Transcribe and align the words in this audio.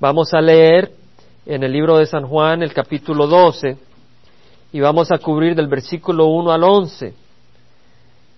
Vamos 0.00 0.32
a 0.32 0.40
leer 0.40 0.92
en 1.44 1.64
el 1.64 1.72
libro 1.72 1.98
de 1.98 2.06
San 2.06 2.24
Juan 2.24 2.62
el 2.62 2.72
capítulo 2.72 3.26
12 3.26 3.76
y 4.72 4.78
vamos 4.78 5.10
a 5.10 5.18
cubrir 5.18 5.56
del 5.56 5.66
versículo 5.66 6.26
1 6.26 6.52
al 6.52 6.62
11. 6.62 7.14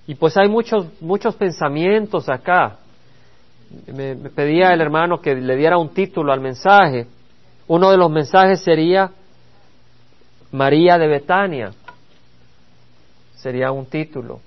Y 0.06 0.14
pues 0.14 0.38
hay 0.38 0.48
muchos, 0.48 0.86
muchos 1.02 1.36
pensamientos 1.36 2.30
acá. 2.30 2.78
Me, 3.92 4.14
me 4.14 4.30
pedía 4.30 4.72
el 4.72 4.80
hermano 4.80 5.20
que 5.20 5.34
le 5.34 5.54
diera 5.54 5.76
un 5.76 5.90
título 5.90 6.32
al 6.32 6.40
mensaje. 6.40 7.06
Uno 7.68 7.90
de 7.90 7.98
los 7.98 8.10
mensajes 8.10 8.62
sería 8.62 9.10
María 10.52 10.96
de 10.96 11.08
Betania. 11.08 11.72
Sería 13.36 13.70
un 13.70 13.84
título. 13.84 14.40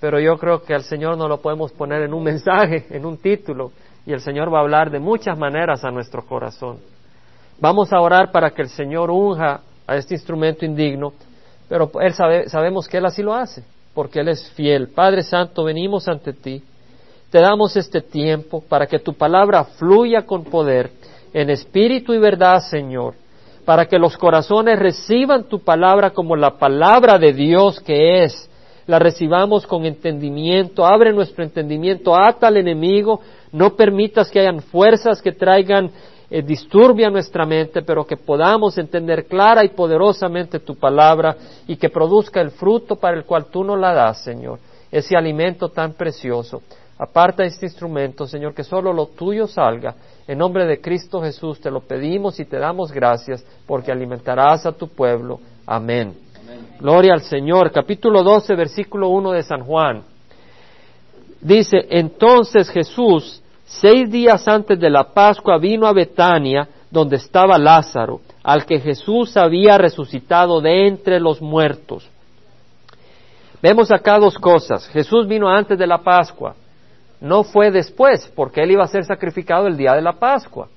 Pero 0.00 0.20
yo 0.20 0.36
creo 0.36 0.62
que 0.62 0.74
al 0.74 0.82
Señor 0.82 1.16
no 1.16 1.28
lo 1.28 1.40
podemos 1.40 1.72
poner 1.72 2.02
en 2.02 2.12
un 2.12 2.22
mensaje, 2.22 2.88
en 2.90 3.06
un 3.06 3.16
título. 3.16 3.72
Y 4.06 4.12
el 4.12 4.20
Señor 4.20 4.52
va 4.52 4.58
a 4.58 4.62
hablar 4.62 4.90
de 4.90 4.98
muchas 4.98 5.38
maneras 5.38 5.84
a 5.84 5.90
nuestro 5.90 6.26
corazón. 6.26 6.78
Vamos 7.60 7.92
a 7.92 8.00
orar 8.00 8.32
para 8.32 8.50
que 8.50 8.62
el 8.62 8.68
Señor 8.68 9.10
unja 9.10 9.60
a 9.86 9.96
este 9.96 10.14
instrumento 10.14 10.64
indigno, 10.64 11.12
pero 11.68 11.90
él 12.00 12.12
sabe, 12.12 12.48
sabemos 12.48 12.88
que 12.88 12.98
Él 12.98 13.06
así 13.06 13.22
lo 13.22 13.34
hace, 13.34 13.62
porque 13.94 14.20
Él 14.20 14.28
es 14.28 14.50
fiel. 14.52 14.88
Padre 14.88 15.22
Santo, 15.22 15.64
venimos 15.64 16.08
ante 16.08 16.32
ti, 16.32 16.62
te 17.30 17.40
damos 17.40 17.76
este 17.76 18.00
tiempo 18.00 18.62
para 18.68 18.86
que 18.86 18.98
tu 18.98 19.14
palabra 19.14 19.64
fluya 19.64 20.22
con 20.22 20.44
poder, 20.44 20.90
en 21.32 21.50
espíritu 21.50 22.12
y 22.12 22.18
verdad, 22.18 22.60
Señor, 22.60 23.14
para 23.64 23.86
que 23.86 23.98
los 23.98 24.16
corazones 24.16 24.78
reciban 24.78 25.44
tu 25.44 25.60
palabra 25.60 26.10
como 26.10 26.36
la 26.36 26.58
palabra 26.58 27.18
de 27.18 27.32
Dios 27.32 27.80
que 27.80 28.24
es, 28.24 28.50
la 28.86 28.98
recibamos 28.98 29.66
con 29.66 29.86
entendimiento, 29.86 30.84
abre 30.84 31.12
nuestro 31.12 31.44
entendimiento, 31.44 32.14
ata 32.14 32.48
al 32.48 32.56
enemigo, 32.56 33.20
no 33.52 33.76
permitas 33.76 34.30
que 34.30 34.40
hayan 34.40 34.60
fuerzas 34.60 35.20
que 35.20 35.32
traigan 35.32 35.90
eh, 36.30 36.42
disturbia 36.42 37.10
nuestra 37.10 37.44
mente, 37.44 37.82
pero 37.82 38.06
que 38.06 38.16
podamos 38.16 38.78
entender 38.78 39.26
clara 39.26 39.64
y 39.64 39.68
poderosamente 39.68 40.60
tu 40.60 40.76
palabra 40.76 41.36
y 41.66 41.76
que 41.76 41.90
produzca 41.90 42.40
el 42.40 42.50
fruto 42.50 42.96
para 42.96 43.16
el 43.16 43.24
cual 43.24 43.46
tú 43.46 43.62
nos 43.62 43.78
la 43.78 43.92
das, 43.92 44.24
Señor, 44.24 44.58
ese 44.90 45.14
alimento 45.14 45.68
tan 45.68 45.92
precioso. 45.92 46.62
Aparta 46.98 47.44
este 47.44 47.66
instrumento, 47.66 48.26
Señor, 48.26 48.54
que 48.54 48.64
solo 48.64 48.92
lo 48.92 49.08
tuyo 49.08 49.46
salga. 49.46 49.94
En 50.26 50.38
nombre 50.38 50.64
de 50.64 50.80
Cristo 50.80 51.20
Jesús 51.20 51.60
te 51.60 51.70
lo 51.70 51.80
pedimos 51.80 52.40
y 52.40 52.46
te 52.46 52.58
damos 52.58 52.92
gracias 52.92 53.44
porque 53.66 53.92
alimentarás 53.92 54.64
a 54.64 54.72
tu 54.72 54.88
pueblo. 54.88 55.38
Amén. 55.66 56.14
Gloria 56.80 57.12
al 57.12 57.22
Señor. 57.22 57.70
Capítulo 57.72 58.22
12, 58.22 58.54
versículo 58.54 59.08
1 59.08 59.32
de 59.32 59.42
San 59.42 59.64
Juan. 59.64 60.02
Dice, 61.40 61.76
entonces 61.90 62.70
Jesús, 62.70 63.41
seis 63.80 64.10
días 64.10 64.46
antes 64.48 64.78
de 64.78 64.90
la 64.90 65.04
Pascua, 65.04 65.58
vino 65.58 65.86
a 65.86 65.92
Betania, 65.92 66.68
donde 66.90 67.16
estaba 67.16 67.58
Lázaro, 67.58 68.20
al 68.42 68.66
que 68.66 68.80
Jesús 68.80 69.36
había 69.36 69.78
resucitado 69.78 70.60
de 70.60 70.86
entre 70.86 71.20
los 71.20 71.40
muertos. 71.40 72.08
Vemos 73.62 73.90
acá 73.92 74.18
dos 74.18 74.36
cosas. 74.36 74.88
Jesús 74.88 75.26
vino 75.26 75.48
antes 75.48 75.78
de 75.78 75.86
la 75.86 75.98
Pascua 75.98 76.54
no 77.22 77.44
fue 77.44 77.70
después, 77.70 78.30
porque 78.34 78.62
él 78.62 78.72
iba 78.72 78.82
a 78.82 78.88
ser 78.88 79.04
sacrificado 79.04 79.68
el 79.68 79.76
día 79.76 79.92
de 79.92 80.02
la 80.02 80.14
Pascua, 80.14 80.68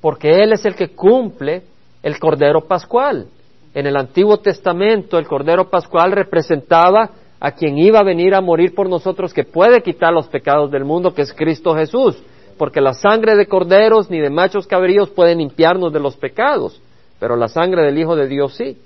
porque 0.00 0.42
él 0.42 0.54
es 0.54 0.64
el 0.64 0.74
que 0.74 0.94
cumple 0.94 1.62
el 2.02 2.18
Cordero 2.18 2.62
Pascual. 2.62 3.26
En 3.74 3.86
el 3.86 3.96
Antiguo 3.96 4.38
Testamento 4.38 5.18
el 5.18 5.26
Cordero 5.26 5.68
Pascual 5.68 6.12
representaba 6.12 7.10
a 7.44 7.52
quien 7.52 7.76
iba 7.76 7.98
a 8.00 8.02
venir 8.02 8.34
a 8.34 8.40
morir 8.40 8.74
por 8.74 8.88
nosotros, 8.88 9.34
que 9.34 9.44
puede 9.44 9.82
quitar 9.82 10.14
los 10.14 10.28
pecados 10.28 10.70
del 10.70 10.86
mundo, 10.86 11.12
que 11.12 11.20
es 11.20 11.34
Cristo 11.34 11.74
Jesús, 11.74 12.16
porque 12.56 12.80
la 12.80 12.94
sangre 12.94 13.36
de 13.36 13.44
corderos 13.44 14.08
ni 14.08 14.18
de 14.18 14.30
machos 14.30 14.66
cabríos 14.66 15.10
puede 15.10 15.34
limpiarnos 15.34 15.92
de 15.92 16.00
los 16.00 16.16
pecados, 16.16 16.80
pero 17.20 17.36
la 17.36 17.48
sangre 17.48 17.82
del 17.82 17.98
Hijo 17.98 18.16
de 18.16 18.28
Dios 18.28 18.54
sí. 18.54 18.78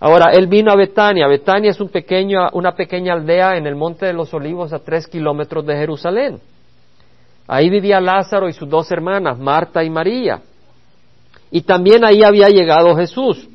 Ahora, 0.00 0.32
él 0.32 0.48
vino 0.48 0.72
a 0.72 0.76
Betania. 0.76 1.28
Betania 1.28 1.70
es 1.70 1.80
un 1.80 1.88
pequeño, 1.88 2.48
una 2.54 2.72
pequeña 2.72 3.12
aldea 3.12 3.56
en 3.56 3.68
el 3.68 3.76
Monte 3.76 4.06
de 4.06 4.12
los 4.12 4.34
Olivos 4.34 4.72
a 4.72 4.80
tres 4.80 5.06
kilómetros 5.06 5.64
de 5.64 5.76
Jerusalén. 5.76 6.40
Ahí 7.46 7.70
vivía 7.70 8.00
Lázaro 8.00 8.48
y 8.48 8.52
sus 8.52 8.68
dos 8.68 8.90
hermanas, 8.90 9.38
Marta 9.38 9.84
y 9.84 9.88
María. 9.88 10.40
Y 11.52 11.62
también 11.62 12.04
ahí 12.04 12.24
había 12.24 12.48
llegado 12.48 12.96
Jesús. 12.96 13.48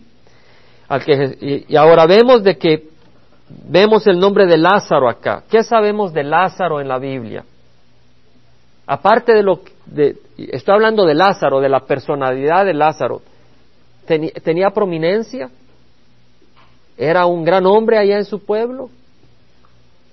Al 0.89 1.05
que, 1.05 1.65
y, 1.69 1.75
ahora 1.75 2.07
vemos 2.07 2.43
de 2.43 2.57
que 2.57 2.89
vemos 3.67 4.07
el 4.07 4.19
nombre 4.19 4.47
de 4.47 4.57
Lázaro 4.57 5.07
acá. 5.07 5.43
¿Qué 5.49 5.63
sabemos 5.63 6.11
de 6.13 6.23
Lázaro 6.23 6.81
en 6.81 6.87
la 6.87 6.97
Biblia? 6.97 7.45
Aparte 8.87 9.33
de 9.33 9.43
lo 9.43 9.61
de, 9.85 10.17
estoy 10.35 10.73
hablando 10.73 11.05
de 11.05 11.13
Lázaro, 11.13 11.61
de 11.61 11.69
la 11.69 11.81
personalidad 11.81 12.65
de 12.65 12.73
Lázaro. 12.73 13.21
¿Tenía 14.07 14.71
prominencia? 14.71 15.51
¿Era 16.97 17.27
un 17.27 17.43
gran 17.43 17.67
hombre 17.67 17.99
allá 17.99 18.17
en 18.17 18.25
su 18.25 18.43
pueblo? 18.43 18.89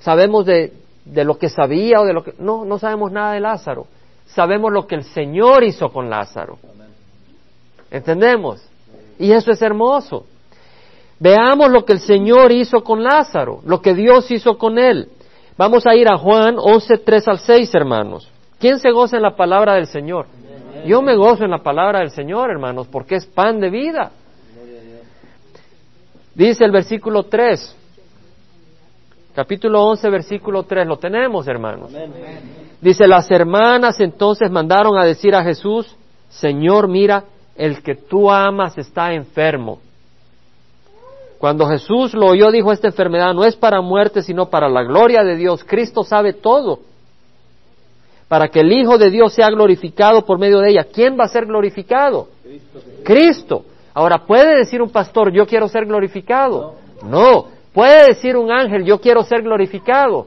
¿Sabemos 0.00 0.44
de, 0.44 0.74
de 1.06 1.24
lo 1.24 1.38
que 1.38 1.48
sabía 1.48 2.02
o 2.02 2.04
de 2.04 2.12
lo 2.12 2.22
que... 2.22 2.34
No, 2.38 2.66
no 2.66 2.78
sabemos 2.78 3.10
nada 3.10 3.32
de 3.32 3.40
Lázaro. 3.40 3.86
Sabemos 4.26 4.70
lo 4.70 4.86
que 4.86 4.96
el 4.96 5.04
Señor 5.04 5.64
hizo 5.64 5.88
con 5.90 6.10
Lázaro. 6.10 6.58
¿Entendemos? 7.90 8.62
Y 9.18 9.32
eso 9.32 9.50
es 9.50 9.62
hermoso. 9.62 10.26
Veamos 11.18 11.70
lo 11.70 11.84
que 11.84 11.94
el 11.94 12.00
Señor 12.00 12.52
hizo 12.52 12.82
con 12.82 13.02
Lázaro, 13.02 13.60
lo 13.64 13.80
que 13.80 13.94
Dios 13.94 14.30
hizo 14.30 14.58
con 14.58 14.78
él. 14.78 15.08
Vamos 15.56 15.86
a 15.86 15.94
ir 15.94 16.08
a 16.08 16.18
Juan 16.18 16.56
11, 16.58 16.98
3 16.98 17.28
al 17.28 17.38
6, 17.38 17.74
hermanos. 17.74 18.30
¿Quién 18.58 18.78
se 18.78 18.90
goza 18.90 19.16
en 19.16 19.22
la 19.22 19.34
palabra 19.34 19.74
del 19.74 19.86
Señor? 19.86 20.26
Yo 20.86 21.00
me 21.02 21.16
gozo 21.16 21.44
en 21.44 21.50
la 21.50 21.58
palabra 21.58 22.00
del 22.00 22.10
Señor, 22.10 22.50
hermanos, 22.50 22.86
porque 22.88 23.16
es 23.16 23.26
pan 23.26 23.60
de 23.60 23.70
vida. 23.70 24.10
Dice 26.34 26.64
el 26.64 26.70
versículo 26.70 27.22
3, 27.22 27.74
capítulo 29.34 29.82
11, 29.84 30.10
versículo 30.10 30.64
3, 30.64 30.86
lo 30.86 30.98
tenemos, 30.98 31.48
hermanos. 31.48 31.92
Dice, 32.80 33.08
las 33.08 33.30
hermanas 33.30 33.98
entonces 34.00 34.50
mandaron 34.50 34.98
a 34.98 35.04
decir 35.04 35.34
a 35.34 35.42
Jesús, 35.42 35.96
Señor, 36.28 36.88
mira, 36.88 37.24
el 37.56 37.82
que 37.82 37.94
tú 37.94 38.30
amas 38.30 38.76
está 38.76 39.14
enfermo. 39.14 39.80
Cuando 41.38 41.66
Jesús 41.66 42.14
lo 42.14 42.26
oyó, 42.26 42.50
dijo, 42.50 42.72
esta 42.72 42.88
enfermedad 42.88 43.34
no 43.34 43.44
es 43.44 43.56
para 43.56 43.80
muerte, 43.80 44.22
sino 44.22 44.48
para 44.48 44.68
la 44.68 44.82
gloria 44.82 45.22
de 45.22 45.36
Dios. 45.36 45.62
Cristo 45.64 46.02
sabe 46.02 46.32
todo. 46.32 46.80
Para 48.28 48.48
que 48.48 48.60
el 48.60 48.72
Hijo 48.72 48.98
de 48.98 49.10
Dios 49.10 49.34
sea 49.34 49.50
glorificado 49.50 50.24
por 50.24 50.38
medio 50.38 50.58
de 50.60 50.70
ella. 50.70 50.86
¿Quién 50.92 51.16
va 51.18 51.24
a 51.24 51.28
ser 51.28 51.46
glorificado? 51.46 52.28
Cristo. 53.04 53.64
Ahora, 53.94 54.24
¿puede 54.26 54.56
decir 54.56 54.82
un 54.82 54.90
pastor, 54.90 55.32
yo 55.32 55.46
quiero 55.46 55.68
ser 55.68 55.86
glorificado? 55.86 56.74
No. 57.02 57.46
¿Puede 57.72 58.06
decir 58.08 58.36
un 58.36 58.50
ángel, 58.50 58.84
yo 58.84 59.00
quiero 59.00 59.22
ser 59.22 59.42
glorificado? 59.42 60.26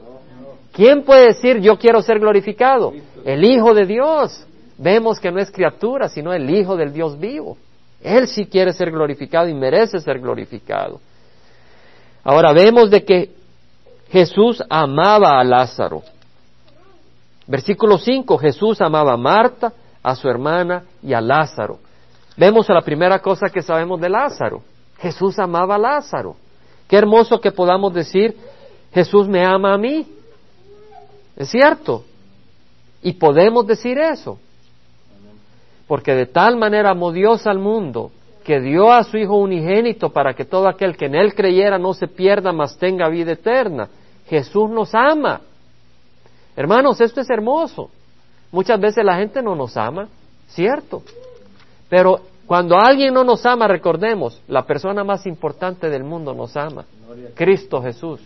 ¿Quién 0.72 1.02
puede 1.02 1.26
decir, 1.26 1.60
yo 1.60 1.76
quiero 1.76 2.00
ser 2.00 2.20
glorificado? 2.20 2.92
El 3.24 3.44
Hijo 3.44 3.74
de 3.74 3.86
Dios. 3.86 4.46
Vemos 4.78 5.18
que 5.18 5.30
no 5.30 5.40
es 5.40 5.50
criatura, 5.50 6.08
sino 6.08 6.32
el 6.32 6.48
Hijo 6.48 6.76
del 6.76 6.92
Dios 6.92 7.18
vivo. 7.18 7.58
Él 8.02 8.28
sí 8.28 8.46
quiere 8.46 8.72
ser 8.72 8.90
glorificado 8.90 9.48
y 9.48 9.54
merece 9.54 10.00
ser 10.00 10.20
glorificado. 10.20 11.00
Ahora 12.24 12.52
vemos 12.52 12.90
de 12.90 13.04
que 13.04 13.30
Jesús 14.10 14.62
amaba 14.68 15.38
a 15.38 15.44
Lázaro. 15.44 16.02
Versículo 17.46 17.98
5, 17.98 18.38
Jesús 18.38 18.80
amaba 18.80 19.12
a 19.12 19.16
Marta, 19.16 19.72
a 20.02 20.14
su 20.14 20.28
hermana 20.28 20.84
y 21.02 21.12
a 21.12 21.20
Lázaro. 21.20 21.78
Vemos 22.36 22.68
la 22.68 22.80
primera 22.80 23.18
cosa 23.18 23.48
que 23.48 23.62
sabemos 23.62 24.00
de 24.00 24.08
Lázaro. 24.08 24.62
Jesús 24.98 25.38
amaba 25.38 25.74
a 25.74 25.78
Lázaro. 25.78 26.36
Qué 26.88 26.96
hermoso 26.96 27.40
que 27.40 27.52
podamos 27.52 27.92
decir, 27.92 28.36
Jesús 28.92 29.28
me 29.28 29.44
ama 29.44 29.74
a 29.74 29.78
mí. 29.78 30.06
Es 31.36 31.50
cierto. 31.50 32.04
Y 33.02 33.12
podemos 33.14 33.66
decir 33.66 33.98
eso. 33.98 34.38
Porque 35.90 36.14
de 36.14 36.26
tal 36.26 36.56
manera 36.56 36.90
amó 36.90 37.10
Dios 37.10 37.48
al 37.48 37.58
mundo 37.58 38.12
que 38.44 38.60
dio 38.60 38.92
a 38.92 39.02
su 39.02 39.16
Hijo 39.16 39.34
unigénito 39.34 40.10
para 40.10 40.34
que 40.34 40.44
todo 40.44 40.68
aquel 40.68 40.96
que 40.96 41.06
en 41.06 41.16
Él 41.16 41.34
creyera 41.34 41.80
no 41.80 41.94
se 41.94 42.06
pierda, 42.06 42.52
mas 42.52 42.78
tenga 42.78 43.08
vida 43.08 43.32
eterna. 43.32 43.88
Jesús 44.28 44.70
nos 44.70 44.94
ama. 44.94 45.40
Hermanos, 46.54 47.00
esto 47.00 47.20
es 47.20 47.28
hermoso. 47.28 47.90
Muchas 48.52 48.80
veces 48.80 49.04
la 49.04 49.16
gente 49.16 49.42
no 49.42 49.56
nos 49.56 49.76
ama, 49.76 50.06
cierto. 50.50 51.02
Pero 51.88 52.20
cuando 52.46 52.76
alguien 52.76 53.12
no 53.12 53.24
nos 53.24 53.44
ama, 53.44 53.66
recordemos, 53.66 54.40
la 54.46 54.62
persona 54.62 55.02
más 55.02 55.26
importante 55.26 55.90
del 55.90 56.04
mundo 56.04 56.34
nos 56.34 56.56
ama, 56.56 56.84
Cristo 57.34 57.82
Jesús, 57.82 58.20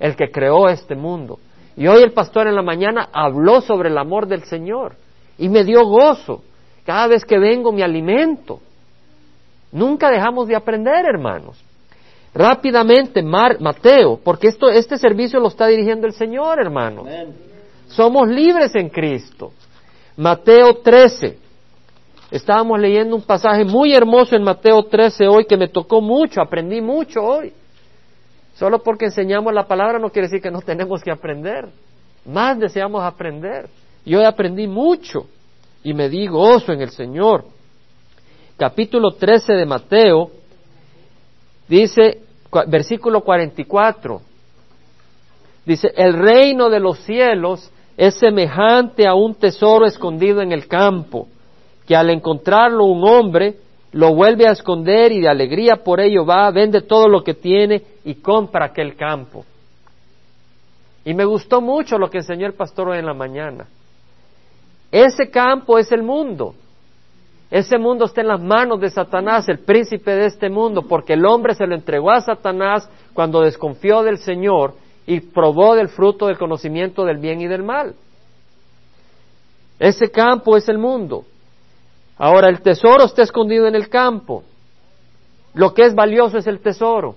el 0.00 0.16
que 0.16 0.32
creó 0.32 0.68
este 0.68 0.96
mundo. 0.96 1.38
Y 1.76 1.86
hoy 1.86 2.02
el 2.02 2.10
pastor 2.10 2.48
en 2.48 2.56
la 2.56 2.62
mañana 2.62 3.10
habló 3.12 3.60
sobre 3.60 3.90
el 3.90 3.98
amor 3.98 4.26
del 4.26 4.42
Señor 4.42 4.96
y 5.38 5.48
me 5.48 5.62
dio 5.62 5.86
gozo. 5.86 6.42
Cada 6.90 7.06
vez 7.06 7.24
que 7.24 7.38
vengo 7.38 7.70
me 7.70 7.84
alimento. 7.84 8.58
Nunca 9.70 10.10
dejamos 10.10 10.48
de 10.48 10.56
aprender, 10.56 11.06
hermanos. 11.06 11.56
Rápidamente, 12.34 13.22
Mateo, 13.22 14.18
porque 14.24 14.48
esto, 14.48 14.68
este 14.68 14.98
servicio 14.98 15.38
lo 15.38 15.46
está 15.46 15.68
dirigiendo 15.68 16.08
el 16.08 16.14
Señor, 16.14 16.58
hermanos. 16.58 17.06
Somos 17.86 18.26
libres 18.26 18.74
en 18.74 18.88
Cristo. 18.88 19.52
Mateo 20.16 20.78
13. 20.82 21.38
Estábamos 22.32 22.80
leyendo 22.80 23.14
un 23.14 23.22
pasaje 23.22 23.64
muy 23.64 23.94
hermoso 23.94 24.34
en 24.34 24.42
Mateo 24.42 24.82
13 24.82 25.28
hoy 25.28 25.44
que 25.44 25.56
me 25.56 25.68
tocó 25.68 26.00
mucho, 26.00 26.42
aprendí 26.42 26.80
mucho 26.80 27.22
hoy. 27.22 27.52
Solo 28.56 28.82
porque 28.82 29.04
enseñamos 29.04 29.54
la 29.54 29.68
palabra 29.68 30.00
no 30.00 30.10
quiere 30.10 30.26
decir 30.26 30.42
que 30.42 30.50
no 30.50 30.60
tenemos 30.60 31.04
que 31.04 31.12
aprender. 31.12 31.68
Más 32.26 32.58
deseamos 32.58 33.04
aprender. 33.04 33.68
Yo 34.04 34.26
aprendí 34.26 34.66
mucho 34.66 35.28
y 35.82 35.94
me 35.94 36.08
di 36.08 36.26
gozo 36.26 36.72
en 36.72 36.82
el 36.82 36.90
Señor. 36.90 37.44
Capítulo 38.56 39.12
13 39.12 39.54
de 39.54 39.66
Mateo 39.66 40.30
dice, 41.68 42.20
versículo 42.66 43.22
44, 43.22 44.20
dice, 45.64 45.92
el 45.96 46.14
reino 46.14 46.68
de 46.68 46.80
los 46.80 46.98
cielos 47.00 47.70
es 47.96 48.14
semejante 48.14 49.06
a 49.06 49.14
un 49.14 49.34
tesoro 49.34 49.86
escondido 49.86 50.42
en 50.42 50.52
el 50.52 50.66
campo, 50.66 51.28
que 51.86 51.96
al 51.96 52.10
encontrarlo 52.10 52.84
un 52.84 53.04
hombre 53.04 53.56
lo 53.92 54.14
vuelve 54.14 54.46
a 54.46 54.52
esconder 54.52 55.10
y 55.12 55.20
de 55.20 55.28
alegría 55.28 55.76
por 55.76 56.00
ello 56.00 56.24
va, 56.24 56.50
vende 56.50 56.82
todo 56.82 57.08
lo 57.08 57.24
que 57.24 57.34
tiene 57.34 57.82
y 58.04 58.16
compra 58.16 58.66
aquel 58.66 58.94
campo. 58.96 59.44
Y 61.04 61.14
me 61.14 61.24
gustó 61.24 61.60
mucho 61.60 61.98
lo 61.98 62.10
que 62.10 62.18
enseñó 62.18 62.46
el 62.46 62.52
pastor 62.54 62.90
hoy 62.90 62.98
en 62.98 63.06
la 63.06 63.14
mañana. 63.14 63.66
Ese 64.90 65.30
campo 65.30 65.78
es 65.78 65.90
el 65.92 66.02
mundo. 66.02 66.54
Ese 67.50 67.78
mundo 67.78 68.04
está 68.04 68.20
en 68.20 68.28
las 68.28 68.40
manos 68.40 68.80
de 68.80 68.90
Satanás, 68.90 69.48
el 69.48 69.58
príncipe 69.58 70.12
de 70.12 70.26
este 70.26 70.48
mundo, 70.48 70.82
porque 70.82 71.14
el 71.14 71.26
hombre 71.26 71.54
se 71.54 71.66
lo 71.66 71.74
entregó 71.74 72.10
a 72.12 72.20
Satanás 72.20 72.88
cuando 73.12 73.40
desconfió 73.40 74.02
del 74.02 74.18
Señor 74.18 74.74
y 75.06 75.20
probó 75.20 75.74
del 75.74 75.88
fruto 75.88 76.28
del 76.28 76.38
conocimiento 76.38 77.04
del 77.04 77.18
bien 77.18 77.40
y 77.40 77.48
del 77.48 77.64
mal. 77.64 77.94
Ese 79.80 80.10
campo 80.10 80.56
es 80.56 80.68
el 80.68 80.78
mundo. 80.78 81.24
Ahora, 82.18 82.48
el 82.48 82.60
tesoro 82.60 83.04
está 83.04 83.22
escondido 83.22 83.66
en 83.66 83.74
el 83.74 83.88
campo. 83.88 84.44
Lo 85.54 85.74
que 85.74 85.86
es 85.86 85.94
valioso 85.94 86.38
es 86.38 86.46
el 86.46 86.60
tesoro. 86.60 87.16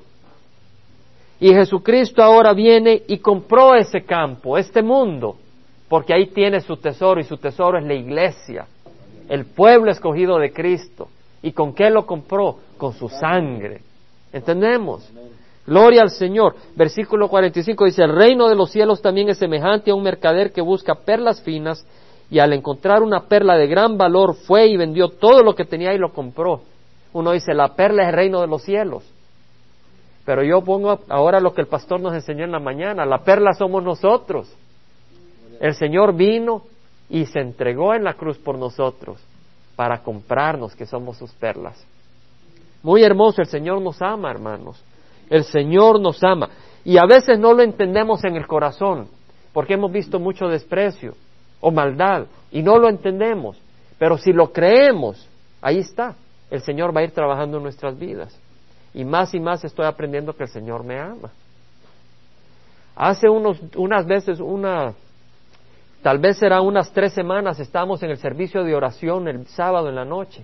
Y 1.39 1.53
Jesucristo 1.53 2.23
ahora 2.23 2.53
viene 2.53 3.03
y 3.07 3.17
compró 3.17 3.75
ese 3.75 4.03
campo, 4.03 4.57
este 4.57 4.81
mundo, 4.81 5.35
porque 5.93 6.11
ahí 6.11 6.25
tiene 6.25 6.59
su 6.59 6.77
tesoro 6.77 7.21
y 7.21 7.23
su 7.23 7.37
tesoro 7.37 7.77
es 7.77 7.85
la 7.85 7.93
iglesia, 7.93 8.65
el 9.29 9.45
pueblo 9.45 9.91
escogido 9.91 10.39
de 10.39 10.51
Cristo. 10.51 11.07
¿Y 11.43 11.51
con 11.51 11.75
qué 11.75 11.91
lo 11.91 12.07
compró? 12.07 12.57
Con 12.79 12.93
su 12.93 13.09
sangre. 13.09 13.81
¿Entendemos? 14.31 15.07
Gloria 15.67 16.01
al 16.01 16.09
Señor. 16.09 16.55
Versículo 16.75 17.29
45 17.29 17.85
dice, 17.85 18.05
el 18.05 18.15
reino 18.15 18.49
de 18.49 18.55
los 18.55 18.71
cielos 18.71 19.03
también 19.03 19.29
es 19.29 19.37
semejante 19.37 19.91
a 19.91 19.93
un 19.93 20.01
mercader 20.01 20.51
que 20.51 20.61
busca 20.61 20.95
perlas 20.95 21.43
finas 21.43 21.85
y 22.27 22.39
al 22.39 22.53
encontrar 22.53 23.03
una 23.03 23.27
perla 23.27 23.55
de 23.55 23.67
gran 23.67 23.95
valor 23.95 24.33
fue 24.33 24.65
y 24.65 24.77
vendió 24.77 25.09
todo 25.09 25.43
lo 25.43 25.53
que 25.53 25.63
tenía 25.63 25.93
y 25.93 25.99
lo 25.99 26.11
compró. 26.11 26.61
Uno 27.13 27.33
dice, 27.33 27.53
la 27.53 27.75
perla 27.75 28.01
es 28.01 28.09
el 28.09 28.15
reino 28.15 28.41
de 28.41 28.47
los 28.47 28.63
cielos. 28.63 29.03
Pero 30.25 30.41
yo 30.41 30.63
pongo 30.63 31.01
ahora 31.07 31.39
lo 31.39 31.53
que 31.53 31.61
el 31.61 31.67
pastor 31.67 32.01
nos 32.01 32.15
enseñó 32.15 32.45
en 32.45 32.51
la 32.51 32.59
mañana, 32.59 33.05
la 33.05 33.19
perla 33.19 33.53
somos 33.53 33.83
nosotros. 33.83 34.51
El 35.59 35.75
Señor 35.75 36.15
vino 36.15 36.63
y 37.09 37.25
se 37.25 37.39
entregó 37.39 37.93
en 37.93 38.03
la 38.03 38.13
cruz 38.13 38.37
por 38.37 38.57
nosotros 38.57 39.21
para 39.75 40.01
comprarnos 40.03 40.75
que 40.75 40.85
somos 40.85 41.17
sus 41.17 41.31
perlas. 41.33 41.85
Muy 42.81 43.03
hermoso, 43.03 43.41
el 43.41 43.47
Señor 43.47 43.81
nos 43.81 44.01
ama, 44.01 44.29
hermanos. 44.29 44.83
El 45.29 45.43
Señor 45.45 45.99
nos 45.99 46.23
ama. 46.23 46.49
Y 46.83 46.97
a 46.97 47.05
veces 47.05 47.39
no 47.39 47.53
lo 47.53 47.63
entendemos 47.63 48.23
en 48.25 48.35
el 48.35 48.45
corazón, 48.45 49.07
porque 49.53 49.75
hemos 49.75 49.91
visto 49.91 50.19
mucho 50.19 50.47
desprecio 50.47 51.13
o 51.61 51.71
maldad 51.71 52.25
y 52.51 52.61
no 52.61 52.77
lo 52.77 52.89
entendemos. 52.89 53.57
Pero 53.97 54.17
si 54.17 54.33
lo 54.33 54.51
creemos, 54.51 55.27
ahí 55.61 55.79
está. 55.79 56.15
El 56.51 56.61
Señor 56.61 56.95
va 56.95 57.01
a 57.01 57.03
ir 57.03 57.11
trabajando 57.11 57.57
en 57.57 57.63
nuestras 57.63 57.97
vidas. 57.97 58.37
Y 58.93 59.05
más 59.05 59.33
y 59.33 59.39
más 59.39 59.63
estoy 59.63 59.85
aprendiendo 59.85 60.33
que 60.33 60.43
el 60.43 60.49
Señor 60.49 60.83
me 60.83 60.99
ama. 60.99 61.31
Hace 62.95 63.27
unos, 63.27 63.59
unas 63.75 64.05
veces, 64.05 64.39
una, 64.39 64.93
tal 66.03 66.19
vez 66.19 66.37
será 66.37 66.61
unas 66.61 66.91
tres 66.91 67.13
semanas, 67.13 67.59
estábamos 67.59 68.03
en 68.03 68.11
el 68.11 68.17
servicio 68.17 68.63
de 68.63 68.75
oración 68.75 69.27
el 69.27 69.47
sábado 69.47 69.89
en 69.89 69.95
la 69.95 70.05
noche. 70.05 70.43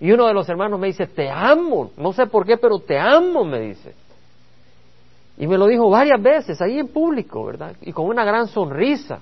Y 0.00 0.10
uno 0.10 0.26
de 0.26 0.34
los 0.34 0.48
hermanos 0.48 0.80
me 0.80 0.88
dice, 0.88 1.06
te 1.06 1.30
amo, 1.30 1.92
no 1.96 2.12
sé 2.12 2.26
por 2.26 2.44
qué, 2.44 2.56
pero 2.56 2.80
te 2.80 2.98
amo, 2.98 3.44
me 3.44 3.60
dice. 3.60 3.94
Y 5.38 5.46
me 5.46 5.56
lo 5.56 5.66
dijo 5.68 5.88
varias 5.88 6.20
veces, 6.20 6.60
ahí 6.60 6.78
en 6.78 6.88
público, 6.88 7.44
¿verdad? 7.44 7.76
Y 7.82 7.92
con 7.92 8.06
una 8.06 8.24
gran 8.24 8.48
sonrisa. 8.48 9.20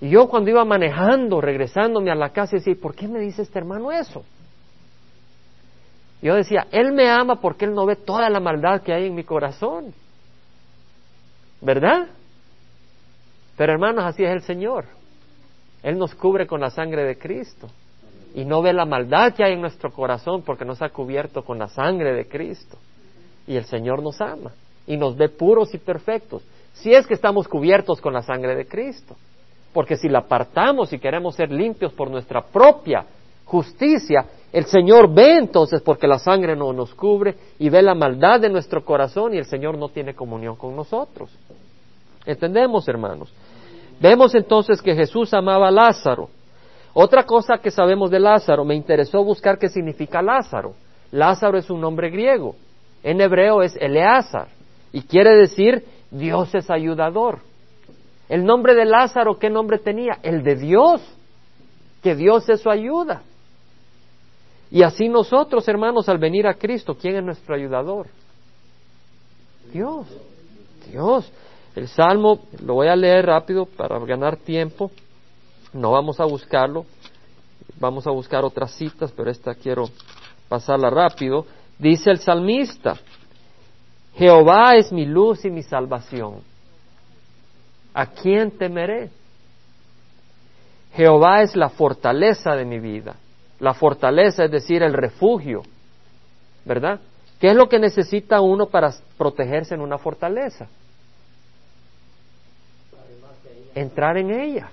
Y 0.00 0.10
yo 0.10 0.28
cuando 0.28 0.50
iba 0.50 0.64
manejando, 0.64 1.40
regresándome 1.40 2.10
a 2.10 2.14
la 2.14 2.30
casa, 2.30 2.56
decía, 2.56 2.74
¿por 2.80 2.94
qué 2.94 3.08
me 3.08 3.20
dice 3.20 3.42
este 3.42 3.58
hermano 3.58 3.90
eso? 3.90 4.24
Yo 6.20 6.34
decía, 6.34 6.66
Él 6.70 6.92
me 6.92 7.08
ama 7.08 7.40
porque 7.40 7.64
Él 7.64 7.74
no 7.74 7.86
ve 7.86 7.96
toda 7.96 8.28
la 8.28 8.40
maldad 8.40 8.82
que 8.82 8.92
hay 8.92 9.06
en 9.06 9.14
mi 9.14 9.24
corazón. 9.24 9.94
¿Verdad? 11.60 12.08
Pero 13.56 13.72
hermanos, 13.72 14.04
así 14.04 14.24
es 14.24 14.30
el 14.30 14.42
Señor. 14.42 14.86
Él 15.82 15.98
nos 15.98 16.14
cubre 16.14 16.46
con 16.46 16.60
la 16.60 16.70
sangre 16.70 17.04
de 17.04 17.16
Cristo. 17.16 17.68
Y 18.34 18.44
no 18.44 18.62
ve 18.62 18.72
la 18.72 18.84
maldad 18.84 19.32
que 19.34 19.44
hay 19.44 19.52
en 19.52 19.60
nuestro 19.60 19.92
corazón 19.92 20.42
porque 20.42 20.64
nos 20.64 20.82
ha 20.82 20.88
cubierto 20.88 21.42
con 21.42 21.58
la 21.58 21.68
sangre 21.68 22.12
de 22.14 22.26
Cristo. 22.26 22.78
Y 23.46 23.56
el 23.56 23.64
Señor 23.64 24.02
nos 24.02 24.20
ama. 24.20 24.52
Y 24.86 24.96
nos 24.96 25.16
ve 25.16 25.28
puros 25.28 25.72
y 25.74 25.78
perfectos. 25.78 26.42
Si 26.72 26.92
es 26.92 27.06
que 27.06 27.14
estamos 27.14 27.46
cubiertos 27.46 28.00
con 28.00 28.12
la 28.12 28.22
sangre 28.22 28.56
de 28.56 28.66
Cristo. 28.66 29.14
Porque 29.72 29.96
si 29.96 30.08
la 30.08 30.20
apartamos 30.20 30.92
y 30.92 30.98
queremos 30.98 31.36
ser 31.36 31.50
limpios 31.52 31.92
por 31.92 32.10
nuestra 32.10 32.42
propia 32.42 33.04
justicia, 33.44 34.24
el 34.52 34.64
Señor 34.66 35.12
ve 35.12 35.36
entonces 35.38 35.82
porque 35.82 36.06
la 36.06 36.18
sangre 36.18 36.56
no 36.56 36.72
nos 36.72 36.94
cubre 36.94 37.34
y 37.58 37.68
ve 37.68 37.82
la 37.82 37.94
maldad 37.94 38.40
de 38.40 38.48
nuestro 38.48 38.84
corazón 38.84 39.34
y 39.34 39.38
el 39.38 39.46
Señor 39.46 39.76
no 39.76 39.88
tiene 39.88 40.14
comunión 40.14 40.56
con 40.56 40.74
nosotros. 40.74 41.30
¿Entendemos, 42.26 42.86
hermanos? 42.88 43.32
Vemos 44.00 44.34
entonces 44.34 44.80
que 44.82 44.94
Jesús 44.94 45.32
amaba 45.34 45.68
a 45.68 45.70
Lázaro. 45.70 46.28
Otra 46.92 47.24
cosa 47.24 47.58
que 47.58 47.70
sabemos 47.70 48.10
de 48.10 48.20
Lázaro, 48.20 48.64
me 48.64 48.74
interesó 48.74 49.24
buscar 49.24 49.58
qué 49.58 49.68
significa 49.68 50.22
Lázaro. 50.22 50.74
Lázaro 51.10 51.58
es 51.58 51.68
un 51.70 51.80
nombre 51.80 52.10
griego. 52.10 52.54
En 53.02 53.20
hebreo 53.20 53.62
es 53.62 53.76
Eleazar 53.76 54.48
y 54.92 55.02
quiere 55.02 55.36
decir 55.36 55.84
Dios 56.10 56.54
es 56.54 56.70
ayudador. 56.70 57.40
El 58.28 58.44
nombre 58.44 58.74
de 58.74 58.84
Lázaro, 58.84 59.38
¿qué 59.38 59.50
nombre 59.50 59.78
tenía? 59.78 60.18
El 60.22 60.42
de 60.42 60.56
Dios, 60.56 61.02
que 62.02 62.14
Dios 62.14 62.48
es 62.48 62.60
su 62.60 62.70
ayuda. 62.70 63.22
Y 64.70 64.82
así 64.82 65.08
nosotros, 65.08 65.68
hermanos, 65.68 66.08
al 66.08 66.18
venir 66.18 66.46
a 66.46 66.54
Cristo, 66.54 66.96
¿quién 66.96 67.16
es 67.16 67.24
nuestro 67.24 67.54
ayudador? 67.54 68.06
Dios. 69.72 70.06
Dios. 70.90 71.30
El 71.74 71.88
Salmo, 71.88 72.46
lo 72.64 72.74
voy 72.74 72.88
a 72.88 72.96
leer 72.96 73.26
rápido 73.26 73.66
para 73.66 73.98
ganar 74.00 74.36
tiempo. 74.36 74.90
No 75.72 75.90
vamos 75.90 76.20
a 76.20 76.24
buscarlo. 76.24 76.86
Vamos 77.80 78.06
a 78.06 78.10
buscar 78.10 78.44
otras 78.44 78.72
citas, 78.72 79.12
pero 79.12 79.30
esta 79.30 79.54
quiero 79.54 79.88
pasarla 80.48 80.88
rápido. 80.90 81.46
Dice 81.78 82.10
el 82.10 82.18
salmista, 82.18 82.96
Jehová 84.14 84.76
es 84.76 84.92
mi 84.92 85.04
luz 85.04 85.44
y 85.44 85.50
mi 85.50 85.62
salvación. 85.62 86.42
¿A 87.92 88.06
quién 88.06 88.52
temeré? 88.52 89.10
Jehová 90.94 91.42
es 91.42 91.56
la 91.56 91.68
fortaleza 91.68 92.54
de 92.54 92.64
mi 92.64 92.78
vida. 92.78 93.16
La 93.58 93.74
fortaleza 93.74 94.44
es 94.44 94.50
decir, 94.50 94.82
el 94.82 94.92
refugio, 94.92 95.62
¿verdad? 96.64 97.00
¿Qué 97.40 97.50
es 97.50 97.56
lo 97.56 97.68
que 97.68 97.80
necesita 97.80 98.40
uno 98.40 98.66
para 98.66 98.92
protegerse 99.18 99.74
en 99.74 99.80
una 99.80 99.98
fortaleza? 99.98 100.68
Entrar 103.74 104.16
en 104.16 104.30
ella. 104.30 104.70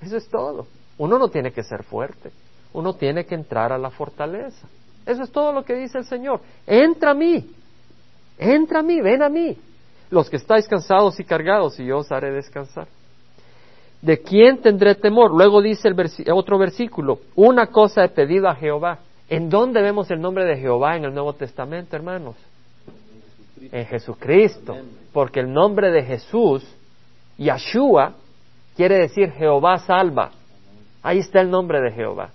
Eso 0.00 0.16
es 0.16 0.28
todo. 0.28 0.66
Uno 0.98 1.18
no 1.18 1.28
tiene 1.28 1.52
que 1.52 1.62
ser 1.62 1.82
fuerte, 1.82 2.30
uno 2.72 2.94
tiene 2.94 3.24
que 3.24 3.34
entrar 3.34 3.72
a 3.72 3.78
la 3.78 3.90
fortaleza. 3.90 4.68
Eso 5.06 5.22
es 5.22 5.30
todo 5.30 5.52
lo 5.52 5.64
que 5.64 5.74
dice 5.74 5.98
el 5.98 6.04
Señor. 6.04 6.40
Entra 6.66 7.10
a 7.10 7.14
mí, 7.14 7.50
entra 8.38 8.80
a 8.80 8.82
mí, 8.82 9.00
ven 9.00 9.22
a 9.22 9.28
mí. 9.28 9.56
Los 10.10 10.28
que 10.28 10.36
estáis 10.36 10.68
cansados 10.68 11.18
y 11.18 11.24
cargados, 11.24 11.80
y 11.80 11.86
yo 11.86 11.98
os 11.98 12.12
haré 12.12 12.30
descansar. 12.30 12.86
¿De 14.02 14.20
quién 14.20 14.60
tendré 14.60 14.94
temor? 14.94 15.30
Luego 15.30 15.62
dice 15.62 15.88
el 15.88 16.32
otro 16.32 16.58
versículo, 16.58 17.20
una 17.34 17.68
cosa 17.68 18.04
he 18.04 18.08
pedido 18.08 18.48
a 18.48 18.54
Jehová. 18.54 18.98
¿En 19.28 19.48
dónde 19.48 19.80
vemos 19.80 20.10
el 20.10 20.20
nombre 20.20 20.44
de 20.44 20.56
Jehová 20.56 20.96
en 20.96 21.04
el 21.04 21.14
Nuevo 21.14 21.32
Testamento, 21.32 21.96
hermanos? 21.96 22.36
En 23.70 23.86
Jesucristo. 23.86 24.76
Porque 25.12 25.40
el 25.40 25.52
nombre 25.52 25.90
de 25.90 26.02
Jesús, 26.02 26.66
Yahshua, 27.38 28.14
quiere 28.76 28.98
decir 28.98 29.30
Jehová 29.32 29.78
salva. 29.78 30.30
Ahí 31.02 31.18
está 31.18 31.40
el 31.40 31.50
nombre 31.50 31.80
de 31.80 31.92
Jehová. 31.92 32.30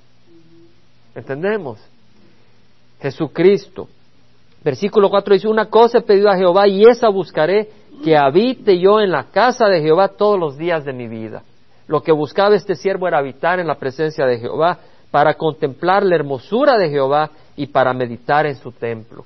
¿Entendemos? 1.15 1.79
Jesucristo. 3.01 3.87
Versículo 4.63 5.09
4 5.09 5.33
dice, 5.35 5.47
una 5.47 5.67
cosa 5.67 5.99
he 5.99 6.01
pedido 6.01 6.29
a 6.29 6.35
Jehová 6.35 6.67
y 6.67 6.83
esa 6.83 7.09
buscaré, 7.09 7.69
que 8.03 8.17
habite 8.17 8.77
yo 8.79 8.99
en 8.99 9.11
la 9.11 9.25
casa 9.25 9.67
de 9.67 9.81
Jehová 9.81 10.09
todos 10.09 10.39
los 10.39 10.55
días 10.55 10.85
de 10.85 10.93
mi 10.93 11.07
vida 11.07 11.41
Lo 11.87 12.03
que 12.03 12.11
buscaba 12.11 12.53
este 12.53 12.75
siervo 12.75 13.07
era 13.07 13.17
habitar 13.17 13.59
en 13.59 13.65
la 13.65 13.75
presencia 13.75 14.25
de 14.25 14.37
Jehová, 14.37 14.77
para 15.09 15.35
contemplar 15.35 16.03
la 16.03 16.15
hermosura 16.15 16.77
de 16.77 16.89
Jehová 16.89 17.31
y 17.55 17.67
para 17.67 17.93
meditar 17.93 18.45
en 18.45 18.55
su 18.55 18.71
templo. 18.71 19.25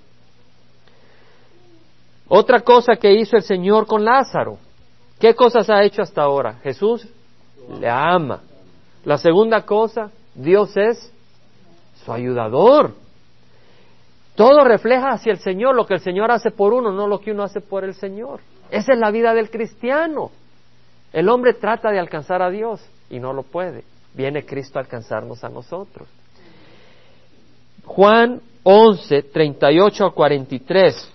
Otra 2.27 2.61
cosa 2.61 2.95
que 2.95 3.13
hizo 3.13 3.35
el 3.35 3.43
Señor 3.43 3.87
con 3.87 4.05
Lázaro. 4.05 4.57
¿Qué 5.21 5.35
cosas 5.35 5.69
ha 5.69 5.83
hecho 5.83 6.01
hasta 6.01 6.23
ahora? 6.23 6.55
Jesús 6.63 7.07
le 7.79 7.87
ama. 7.87 8.41
La 9.05 9.19
segunda 9.19 9.61
cosa, 9.67 10.09
Dios 10.33 10.75
es 10.75 11.13
su 12.03 12.11
ayudador. 12.11 12.95
Todo 14.33 14.63
refleja 14.63 15.11
hacia 15.11 15.31
el 15.31 15.37
Señor 15.37 15.75
lo 15.75 15.85
que 15.85 15.93
el 15.93 15.99
Señor 15.99 16.31
hace 16.31 16.49
por 16.49 16.73
uno, 16.73 16.91
no 16.91 17.07
lo 17.07 17.19
que 17.19 17.31
uno 17.31 17.43
hace 17.43 17.61
por 17.61 17.83
el 17.83 17.93
Señor. 17.93 18.39
Esa 18.71 18.93
es 18.93 18.99
la 18.99 19.11
vida 19.11 19.35
del 19.35 19.51
cristiano. 19.51 20.31
El 21.13 21.29
hombre 21.29 21.53
trata 21.53 21.91
de 21.91 21.99
alcanzar 21.99 22.41
a 22.41 22.49
Dios 22.49 22.81
y 23.11 23.19
no 23.19 23.31
lo 23.31 23.43
puede. 23.43 23.83
Viene 24.15 24.43
Cristo 24.43 24.79
a 24.79 24.81
alcanzarnos 24.81 25.43
a 25.43 25.49
nosotros. 25.49 26.07
Juan 27.85 28.41
11, 28.63 29.21
38 29.21 30.03
a 30.03 30.13
43. 30.15 31.13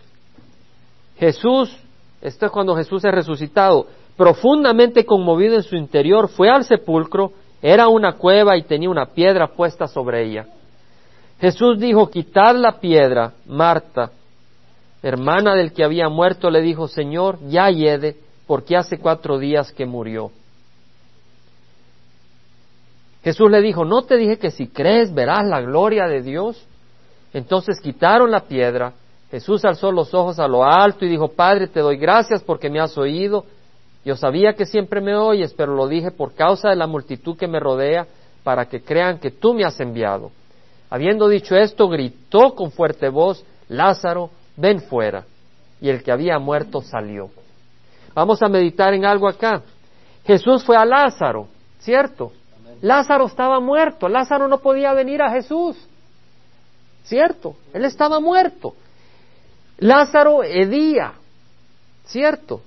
Jesús, 1.19 1.77
esto 2.27 2.47
es 2.47 2.53
cuando 2.53 2.75
Jesús 2.75 3.05
es 3.05 3.13
resucitado, 3.13 3.87
profundamente 4.17 5.05
conmovido 5.05 5.55
en 5.55 5.63
su 5.63 5.77
interior, 5.77 6.29
fue 6.29 6.49
al 6.49 6.65
sepulcro, 6.65 7.31
era 7.63 7.87
una 7.87 8.15
cueva 8.15 8.57
y 8.57 8.63
tenía 8.63 8.91
una 8.91 9.07
piedra 9.07 9.47
puesta 9.47 9.87
sobre 9.87 10.25
ella. 10.25 10.47
Jesús 11.41 11.79
dijo, 11.79 12.11
quitad 12.11 12.57
la 12.57 12.81
piedra. 12.81 13.35
Marta, 13.47 14.11
hermana 15.03 15.55
del 15.55 15.73
que 15.73 15.85
había 15.85 16.09
muerto, 16.09 16.51
le 16.51 16.63
dijo, 16.63 16.89
Señor, 16.89 17.39
ya 17.49 17.71
yede, 17.71 18.17
porque 18.49 18.77
hace 18.77 18.99
cuatro 18.99 19.39
días 19.39 19.71
que 19.71 19.87
murió. 19.87 20.33
Jesús 23.23 23.49
le 23.51 23.61
dijo, 23.61 23.85
¿no 23.85 24.03
te 24.03 24.17
dije 24.17 24.39
que 24.39 24.51
si 24.51 24.67
crees 24.67 25.15
verás 25.15 25.47
la 25.47 25.61
gloria 25.61 26.07
de 26.07 26.23
Dios? 26.23 26.65
Entonces 27.33 27.81
quitaron 27.81 28.33
la 28.33 28.41
piedra. 28.41 28.95
Jesús 29.31 29.65
alzó 29.65 29.91
los 29.91 30.15
ojos 30.15 30.39
a 30.39 30.47
lo 30.47 30.65
alto 30.65 31.05
y 31.05 31.09
dijo, 31.09 31.29
Padre, 31.29 31.67
te 31.67 31.81
doy 31.81 31.97
gracias 31.97 32.43
porque 32.43 32.71
me 32.71 32.81
has 32.81 32.97
oído. 32.97 33.45
Yo 34.05 34.15
sabía 34.17 34.53
que 34.53 34.67
siempre 34.67 35.01
me 35.01 35.17
oyes, 35.17 35.53
pero 35.55 35.75
lo 35.75 35.89
dije 35.89 36.13
por 36.13 36.35
causa 36.35 36.71
de 36.71 36.77
la 36.77 36.87
multitud 36.87 37.37
que 37.37 37.49
me 37.49 37.59
rodea, 37.59 38.07
para 38.45 38.67
que 38.67 38.81
crean 38.81 39.19
que 39.19 39.33
tú 39.33 39.53
me 39.53 39.65
has 39.65 39.81
enviado. 39.81 40.31
Habiendo 40.89 41.29
dicho 41.29 41.57
esto, 41.57 41.89
gritó 41.89 42.55
con 42.55 42.71
fuerte 42.71 43.09
voz, 43.09 43.45
Lázaro, 43.69 44.31
ven 44.57 44.81
fuera. 44.81 45.25
Y 45.81 45.89
el 45.89 46.05
que 46.05 46.13
había 46.13 46.39
muerto 46.39 46.81
salió. 46.81 47.31
Vamos 48.15 48.41
a 48.43 48.49
meditar 48.49 48.95
en 48.95 49.05
algo 49.05 49.29
acá. 49.29 49.63
Jesús 50.25 50.65
fue 50.65 50.77
a 50.77 50.85
Lázaro, 50.85 51.49
¿cierto? 51.81 52.33
Lázaro 52.81 53.27
estaba 53.27 53.59
muerto, 53.59 54.09
Lázaro 54.09 54.49
no 54.49 54.59
podía 54.59 54.93
venir 54.93 55.23
a 55.23 55.31
Jesús, 55.31 55.77
¿cierto? 57.05 57.57
Él 57.73 57.85
estaba 57.85 58.21
muerto. 58.21 58.75
Lázaro 59.79 60.43
hedía, 60.43 61.15
¿cierto? 62.07 62.63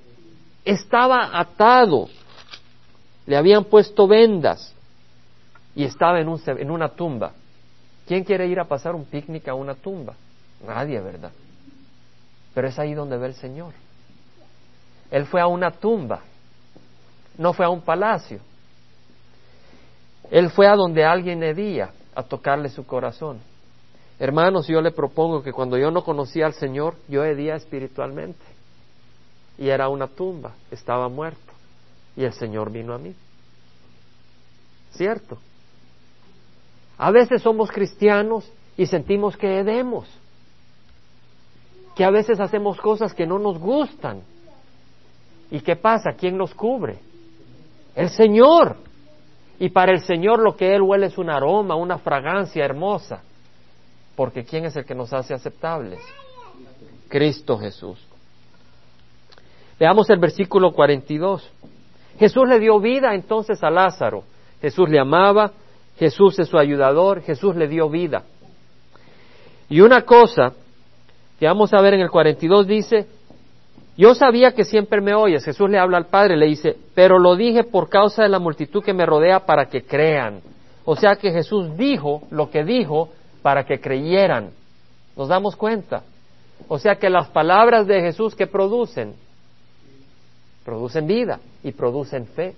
Estaba 0.63 1.39
atado, 1.39 2.07
le 3.25 3.37
habían 3.37 3.65
puesto 3.65 4.07
vendas 4.07 4.73
y 5.75 5.83
estaba 5.83 6.19
en, 6.19 6.27
un, 6.27 6.41
en 6.45 6.69
una 6.69 6.89
tumba. 6.89 7.31
¿Quién 8.07 8.23
quiere 8.23 8.47
ir 8.47 8.59
a 8.59 8.65
pasar 8.65 8.95
un 8.95 9.05
picnic 9.05 9.47
a 9.47 9.53
una 9.53 9.75
tumba? 9.75 10.15
Nadie, 10.65 10.99
¿verdad? 10.99 11.31
Pero 12.53 12.67
es 12.67 12.77
ahí 12.77 12.93
donde 12.93 13.17
ve 13.17 13.27
el 13.27 13.35
Señor. 13.35 13.73
Él 15.11 15.25
fue 15.25 15.41
a 15.41 15.47
una 15.47 15.71
tumba, 15.71 16.21
no 17.37 17.53
fue 17.53 17.65
a 17.65 17.69
un 17.69 17.81
palacio. 17.81 18.39
Él 20.29 20.49
fue 20.51 20.67
a 20.67 20.75
donde 20.75 21.03
alguien 21.03 21.41
hedía 21.41 21.89
a 22.13 22.23
tocarle 22.23 22.69
su 22.69 22.85
corazón. 22.85 23.39
Hermanos, 24.19 24.67
yo 24.67 24.81
le 24.81 24.91
propongo 24.91 25.41
que 25.41 25.53
cuando 25.53 25.77
yo 25.77 25.91
no 25.91 26.03
conocía 26.03 26.45
al 26.45 26.53
Señor, 26.53 26.95
yo 27.07 27.23
hedía 27.23 27.55
espiritualmente. 27.55 28.43
Y 29.57 29.69
era 29.69 29.87
una 29.87 30.07
tumba, 30.07 30.55
estaba 30.71 31.07
muerto. 31.07 31.53
Y 32.17 32.25
el 32.25 32.33
Señor 32.33 32.69
vino 32.69 32.93
a 32.93 32.97
mí. 32.97 33.15
¿Cierto? 34.91 35.37
A 36.97 37.11
veces 37.11 37.41
somos 37.41 37.71
cristianos 37.71 38.51
y 38.75 38.87
sentimos 38.87 39.37
que 39.37 39.59
hedemos. 39.59 40.05
Que 41.95 42.03
a 42.03 42.09
veces 42.09 42.41
hacemos 42.41 42.79
cosas 42.81 43.13
que 43.13 43.25
no 43.25 43.39
nos 43.39 43.57
gustan. 43.57 44.21
¿Y 45.49 45.61
qué 45.61 45.77
pasa? 45.77 46.11
¿Quién 46.17 46.37
nos 46.37 46.53
cubre? 46.53 46.99
El 47.95 48.09
Señor. 48.09 48.75
Y 49.59 49.69
para 49.69 49.93
el 49.93 50.01
Señor 50.01 50.39
lo 50.39 50.57
que 50.57 50.75
Él 50.75 50.81
huele 50.81 51.07
es 51.07 51.17
un 51.17 51.29
aroma, 51.29 51.75
una 51.75 51.97
fragancia 51.97 52.65
hermosa. 52.65 53.23
Porque 54.19 54.43
¿quién 54.43 54.65
es 54.65 54.75
el 54.75 54.83
que 54.83 54.93
nos 54.93 55.13
hace 55.13 55.33
aceptables? 55.33 56.01
Cristo 57.07 57.57
Jesús. 57.57 57.97
Veamos 59.79 60.09
el 60.09 60.19
versículo 60.19 60.73
42. 60.73 61.49
Jesús 62.19 62.49
le 62.49 62.59
dio 62.59 62.81
vida 62.81 63.15
entonces 63.15 63.63
a 63.63 63.69
Lázaro. 63.69 64.25
Jesús 64.59 64.89
le 64.89 64.99
amaba, 64.99 65.53
Jesús 65.97 66.37
es 66.37 66.49
su 66.49 66.57
ayudador, 66.57 67.21
Jesús 67.21 67.55
le 67.55 67.69
dio 67.69 67.89
vida. 67.89 68.23
Y 69.69 69.79
una 69.79 70.01
cosa 70.01 70.51
que 71.39 71.45
vamos 71.45 71.73
a 71.73 71.79
ver 71.79 71.93
en 71.93 72.01
el 72.01 72.09
42 72.09 72.67
dice, 72.67 73.07
yo 73.95 74.13
sabía 74.15 74.51
que 74.51 74.65
siempre 74.65 74.99
me 74.99 75.15
oyes. 75.15 75.45
Jesús 75.45 75.69
le 75.69 75.79
habla 75.79 75.95
al 75.95 76.07
Padre, 76.07 76.35
le 76.35 76.47
dice, 76.47 76.75
pero 76.93 77.19
lo 77.19 77.37
dije 77.37 77.63
por 77.63 77.87
causa 77.87 78.23
de 78.23 78.29
la 78.29 78.39
multitud 78.39 78.83
que 78.83 78.93
me 78.93 79.05
rodea 79.05 79.45
para 79.45 79.67
que 79.67 79.83
crean. 79.83 80.41
O 80.83 80.97
sea 80.97 81.15
que 81.15 81.31
Jesús 81.31 81.77
dijo 81.77 82.23
lo 82.31 82.49
que 82.49 82.65
dijo 82.65 83.11
para 83.41 83.65
que 83.65 83.79
creyeran. 83.79 84.51
¿Nos 85.15 85.27
damos 85.27 85.55
cuenta? 85.55 86.03
O 86.67 86.77
sea 86.77 86.95
que 86.95 87.09
las 87.09 87.29
palabras 87.29 87.87
de 87.87 88.01
Jesús 88.01 88.35
que 88.35 88.47
producen, 88.47 89.15
producen 90.65 91.07
vida 91.07 91.39
y 91.63 91.71
producen 91.71 92.27
fe. 92.27 92.55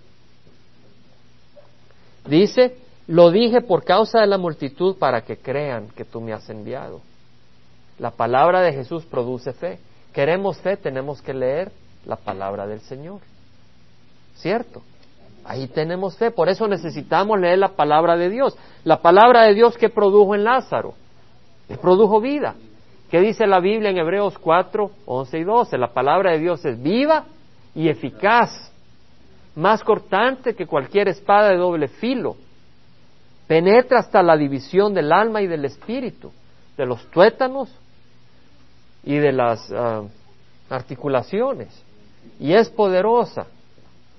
Dice, 2.26 2.78
lo 3.08 3.32
dije 3.32 3.62
por 3.62 3.84
causa 3.84 4.20
de 4.20 4.28
la 4.28 4.38
multitud 4.38 4.98
para 4.98 5.22
que 5.22 5.38
crean 5.38 5.90
que 5.90 6.06
tú 6.06 6.22
me 6.22 6.34
has 6.34 6.50
enviado. 6.50 7.02
La 8.00 8.12
palabra 8.12 8.62
de 8.62 8.74
Jesús 8.74 9.06
produce 9.06 9.54
fe. 9.54 9.80
Queremos 10.14 10.58
fe, 10.58 10.78
tenemos 10.78 11.22
que 11.22 11.34
leer 11.34 11.72
la 12.06 12.16
palabra 12.16 12.68
del 12.68 12.82
Señor. 12.82 13.22
¿Cierto? 14.36 14.82
Ahí 15.44 15.68
tenemos 15.68 16.18
fe, 16.18 16.32
por 16.32 16.50
eso 16.50 16.68
necesitamos 16.68 17.40
leer 17.40 17.60
la 17.60 17.70
palabra 17.70 18.16
de 18.16 18.30
Dios. 18.30 18.58
La 18.84 19.02
palabra 19.02 19.44
de 19.44 19.54
Dios 19.54 19.78
que 19.78 19.90
produjo 19.90 20.36
en 20.36 20.44
Lázaro, 20.44 20.94
que 21.68 21.78
produjo 21.78 22.22
vida. 22.22 22.56
¿Qué 23.10 23.20
dice 23.20 23.46
la 23.48 23.60
Biblia 23.60 23.90
en 23.90 23.98
Hebreos 23.98 24.38
4, 24.38 24.92
11 25.06 25.40
y 25.40 25.44
12? 25.44 25.78
La 25.78 25.94
palabra 25.94 26.32
de 26.32 26.40
Dios 26.40 26.64
es 26.64 26.82
viva 26.82 27.26
y 27.76 27.90
eficaz, 27.90 28.72
más 29.56 29.84
cortante 29.84 30.56
que 30.56 30.66
cualquier 30.66 31.10
espada 31.10 31.50
de 31.50 31.58
doble 31.58 31.88
filo. 31.88 32.38
Penetra 33.48 34.00
hasta 34.00 34.24
la 34.24 34.38
división 34.38 34.94
del 34.94 35.12
alma 35.12 35.42
y 35.42 35.48
del 35.48 35.66
espíritu, 35.66 36.32
de 36.78 36.86
los 36.86 37.06
tuétanos 37.12 37.70
y 39.04 39.18
de 39.18 39.32
las 39.34 39.70
ah, 39.74 40.04
articulaciones. 40.70 41.68
Y 42.40 42.54
es 42.54 42.70
poderosa, 42.70 43.48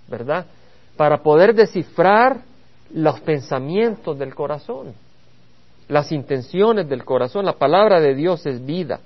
¿verdad? 0.08 0.46
Para 0.96 1.22
poder 1.22 1.54
descifrar 1.54 2.42
los 2.92 3.20
pensamientos 3.20 4.18
del 4.18 4.34
corazón, 4.34 4.94
las 5.88 6.12
intenciones 6.12 6.88
del 6.88 7.04
corazón. 7.04 7.44
La 7.44 7.58
palabra 7.58 8.00
de 8.00 8.14
Dios 8.14 8.44
es 8.46 8.64
vida. 8.64 9.00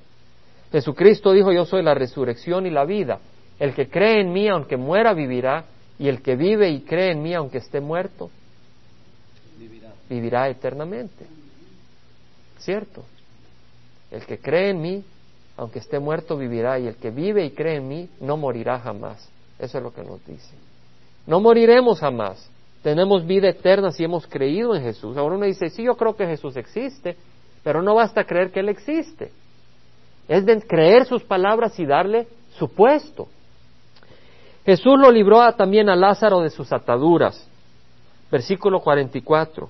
Jesucristo 0.72 1.32
dijo, 1.32 1.52
yo 1.52 1.64
soy 1.64 1.82
la 1.82 1.94
resurrección 1.94 2.66
y 2.66 2.70
la 2.70 2.84
vida. 2.84 3.20
El 3.58 3.74
que 3.74 3.88
cree 3.88 4.20
en 4.20 4.32
mí, 4.32 4.48
aunque 4.48 4.76
muera, 4.76 5.14
vivirá. 5.14 5.64
Y 5.98 6.08
el 6.08 6.20
que 6.20 6.36
vive 6.36 6.68
y 6.68 6.80
cree 6.80 7.12
en 7.12 7.22
mí, 7.22 7.32
aunque 7.32 7.58
esté 7.58 7.80
muerto, 7.80 8.30
vivirá, 9.58 9.92
vivirá 10.10 10.48
eternamente. 10.48 11.24
¿Cierto? 12.58 13.04
El 14.10 14.26
que 14.26 14.38
cree 14.38 14.70
en 14.70 14.82
mí, 14.82 15.04
aunque 15.56 15.78
esté 15.78 15.98
muerto, 15.98 16.36
vivirá. 16.36 16.78
Y 16.78 16.86
el 16.86 16.96
que 16.96 17.10
vive 17.10 17.44
y 17.44 17.50
cree 17.52 17.76
en 17.76 17.88
mí, 17.88 18.10
no 18.20 18.36
morirá 18.36 18.78
jamás. 18.80 19.26
Eso 19.58 19.78
es 19.78 19.84
lo 19.84 19.94
que 19.94 20.02
nos 20.02 20.24
dice. 20.26 20.54
No 21.26 21.40
moriremos 21.40 22.00
jamás. 22.00 22.50
Tenemos 22.82 23.26
vida 23.26 23.48
eterna 23.48 23.90
si 23.90 24.04
hemos 24.04 24.26
creído 24.26 24.74
en 24.74 24.82
Jesús. 24.82 25.16
Ahora 25.16 25.34
uno 25.34 25.46
dice, 25.46 25.70
sí, 25.70 25.82
yo 25.82 25.96
creo 25.96 26.14
que 26.14 26.26
Jesús 26.26 26.56
existe, 26.56 27.16
pero 27.64 27.82
no 27.82 27.94
basta 27.96 28.24
creer 28.24 28.52
que 28.52 28.60
Él 28.60 28.68
existe. 28.68 29.32
Es 30.28 30.46
de 30.46 30.60
creer 30.62 31.04
sus 31.04 31.22
palabras 31.24 31.78
y 31.80 31.86
darle 31.86 32.28
su 32.58 32.68
puesto. 32.68 33.26
Jesús 34.64 34.94
lo 34.98 35.10
libró 35.10 35.40
también 35.54 35.88
a 35.88 35.96
Lázaro 35.96 36.40
de 36.40 36.50
sus 36.50 36.72
ataduras. 36.72 37.48
Versículo 38.30 38.80
44. 38.80 39.68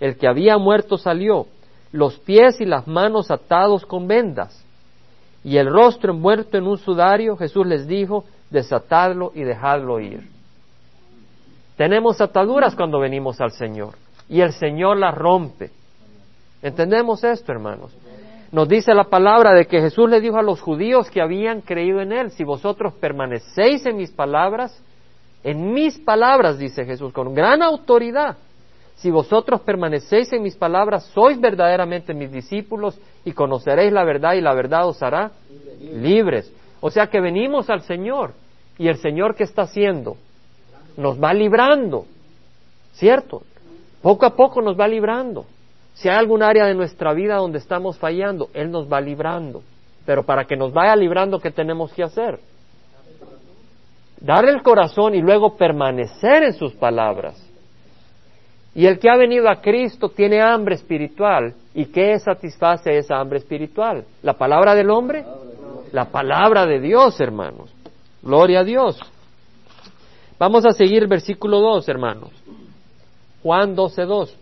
El 0.00 0.16
que 0.16 0.26
había 0.26 0.58
muerto 0.58 0.98
salió, 0.98 1.46
los 1.92 2.18
pies 2.18 2.60
y 2.60 2.64
las 2.64 2.86
manos 2.86 3.30
atados 3.30 3.84
con 3.86 4.08
vendas, 4.08 4.64
y 5.44 5.56
el 5.56 5.68
rostro 5.70 6.12
envuelto 6.12 6.56
en 6.56 6.66
un 6.66 6.78
sudario. 6.78 7.36
Jesús 7.36 7.66
les 7.66 7.86
dijo, 7.86 8.24
desatadlo 8.50 9.32
y 9.34 9.42
dejadlo 9.42 10.00
ir. 10.00 10.28
Tenemos 11.82 12.20
ataduras 12.20 12.76
cuando 12.76 13.00
venimos 13.00 13.40
al 13.40 13.50
Señor 13.50 13.94
y 14.28 14.40
el 14.40 14.52
Señor 14.52 14.98
las 14.98 15.12
rompe. 15.16 15.70
¿Entendemos 16.62 17.24
esto, 17.24 17.50
hermanos? 17.50 17.92
Nos 18.52 18.68
dice 18.68 18.94
la 18.94 19.02
palabra 19.02 19.52
de 19.52 19.66
que 19.66 19.80
Jesús 19.80 20.08
le 20.08 20.20
dijo 20.20 20.36
a 20.36 20.42
los 20.42 20.60
judíos 20.60 21.10
que 21.10 21.20
habían 21.20 21.60
creído 21.60 22.00
en 22.00 22.12
Él, 22.12 22.30
si 22.30 22.44
vosotros 22.44 22.94
permanecéis 23.00 23.84
en 23.84 23.96
mis 23.96 24.12
palabras, 24.12 24.80
en 25.42 25.72
mis 25.72 25.98
palabras, 25.98 26.56
dice 26.56 26.84
Jesús, 26.84 27.12
con 27.12 27.34
gran 27.34 27.62
autoridad, 27.62 28.36
si 28.94 29.10
vosotros 29.10 29.62
permanecéis 29.62 30.32
en 30.32 30.44
mis 30.44 30.54
palabras, 30.54 31.06
sois 31.06 31.40
verdaderamente 31.40 32.14
mis 32.14 32.30
discípulos 32.30 32.96
y 33.24 33.32
conoceréis 33.32 33.92
la 33.92 34.04
verdad 34.04 34.34
y 34.34 34.40
la 34.40 34.54
verdad 34.54 34.86
os 34.86 35.02
hará 35.02 35.32
libres. 35.80 36.48
O 36.80 36.90
sea 36.90 37.08
que 37.08 37.20
venimos 37.20 37.68
al 37.70 37.80
Señor 37.80 38.34
y 38.78 38.86
el 38.86 38.98
Señor 38.98 39.34
que 39.34 39.42
está 39.42 39.62
haciendo 39.62 40.16
nos 40.96 41.22
va 41.22 41.32
librando, 41.32 42.06
¿cierto? 42.92 43.42
Poco 44.02 44.26
a 44.26 44.36
poco 44.36 44.60
nos 44.60 44.78
va 44.78 44.88
librando. 44.88 45.46
Si 45.94 46.08
hay 46.08 46.16
algún 46.16 46.42
área 46.42 46.66
de 46.66 46.74
nuestra 46.74 47.12
vida 47.12 47.36
donde 47.36 47.58
estamos 47.58 47.98
fallando, 47.98 48.48
Él 48.54 48.70
nos 48.70 48.90
va 48.90 49.00
librando. 49.00 49.62
Pero 50.04 50.24
para 50.24 50.44
que 50.44 50.56
nos 50.56 50.72
vaya 50.72 50.96
librando, 50.96 51.38
¿qué 51.38 51.50
tenemos 51.50 51.92
que 51.92 52.02
hacer? 52.02 52.40
Darle 54.20 54.52
el 54.52 54.62
corazón 54.62 55.14
y 55.14 55.20
luego 55.20 55.56
permanecer 55.56 56.44
en 56.44 56.54
sus 56.54 56.72
palabras. 56.74 57.40
Y 58.74 58.86
el 58.86 58.98
que 58.98 59.10
ha 59.10 59.16
venido 59.16 59.50
a 59.50 59.60
Cristo 59.60 60.08
tiene 60.08 60.40
hambre 60.40 60.76
espiritual. 60.76 61.54
¿Y 61.74 61.86
qué 61.86 62.18
satisface 62.18 62.96
esa 62.96 63.18
hambre 63.18 63.38
espiritual? 63.38 64.04
¿La 64.22 64.34
palabra 64.34 64.74
del 64.74 64.90
hombre? 64.90 65.24
La 65.92 66.06
palabra 66.06 66.66
de 66.66 66.80
Dios, 66.80 67.20
hermanos. 67.20 67.70
Gloria 68.22 68.60
a 68.60 68.64
Dios. 68.64 68.98
Vamos 70.42 70.66
a 70.66 70.72
seguir 70.72 71.06
versículo 71.06 71.60
2, 71.60 71.88
hermanos. 71.88 72.30
Juan 73.44 73.76
12, 73.76 74.02
2. 74.02 74.36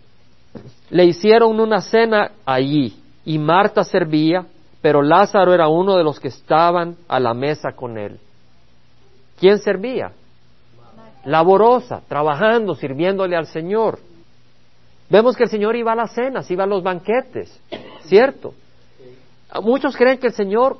Le 0.89 1.05
hicieron 1.05 1.61
una 1.61 1.83
cena 1.83 2.31
allí 2.47 2.97
y 3.27 3.39
Marta 3.39 3.85
servía, 3.85 4.47
pero 4.81 5.03
Lázaro 5.03 5.53
era 5.53 5.69
uno 5.69 5.99
de 5.99 6.03
los 6.03 6.19
que 6.19 6.29
estaban 6.29 6.97
a 7.07 7.21
la 7.21 7.35
mesa 7.35 7.73
con 7.73 7.99
él. 7.99 8.19
¿Quién 9.39 9.59
servía? 9.59 10.13
Laborosa, 11.27 12.01
trabajando, 12.09 12.75
sirviéndole 12.75 13.37
al 13.37 13.45
Señor. 13.49 13.99
Vemos 15.11 15.37
que 15.37 15.43
el 15.43 15.51
Señor 15.51 15.77
iba 15.77 15.93
a 15.93 15.97
las 15.97 16.15
cenas, 16.15 16.51
iba 16.51 16.65
a 16.65 16.67
los 16.67 16.83
banquetes, 16.83 17.61
¿cierto? 18.05 18.55
Muchos 19.63 19.95
creen 19.99 20.17
que 20.17 20.29
el 20.29 20.33
Señor 20.33 20.79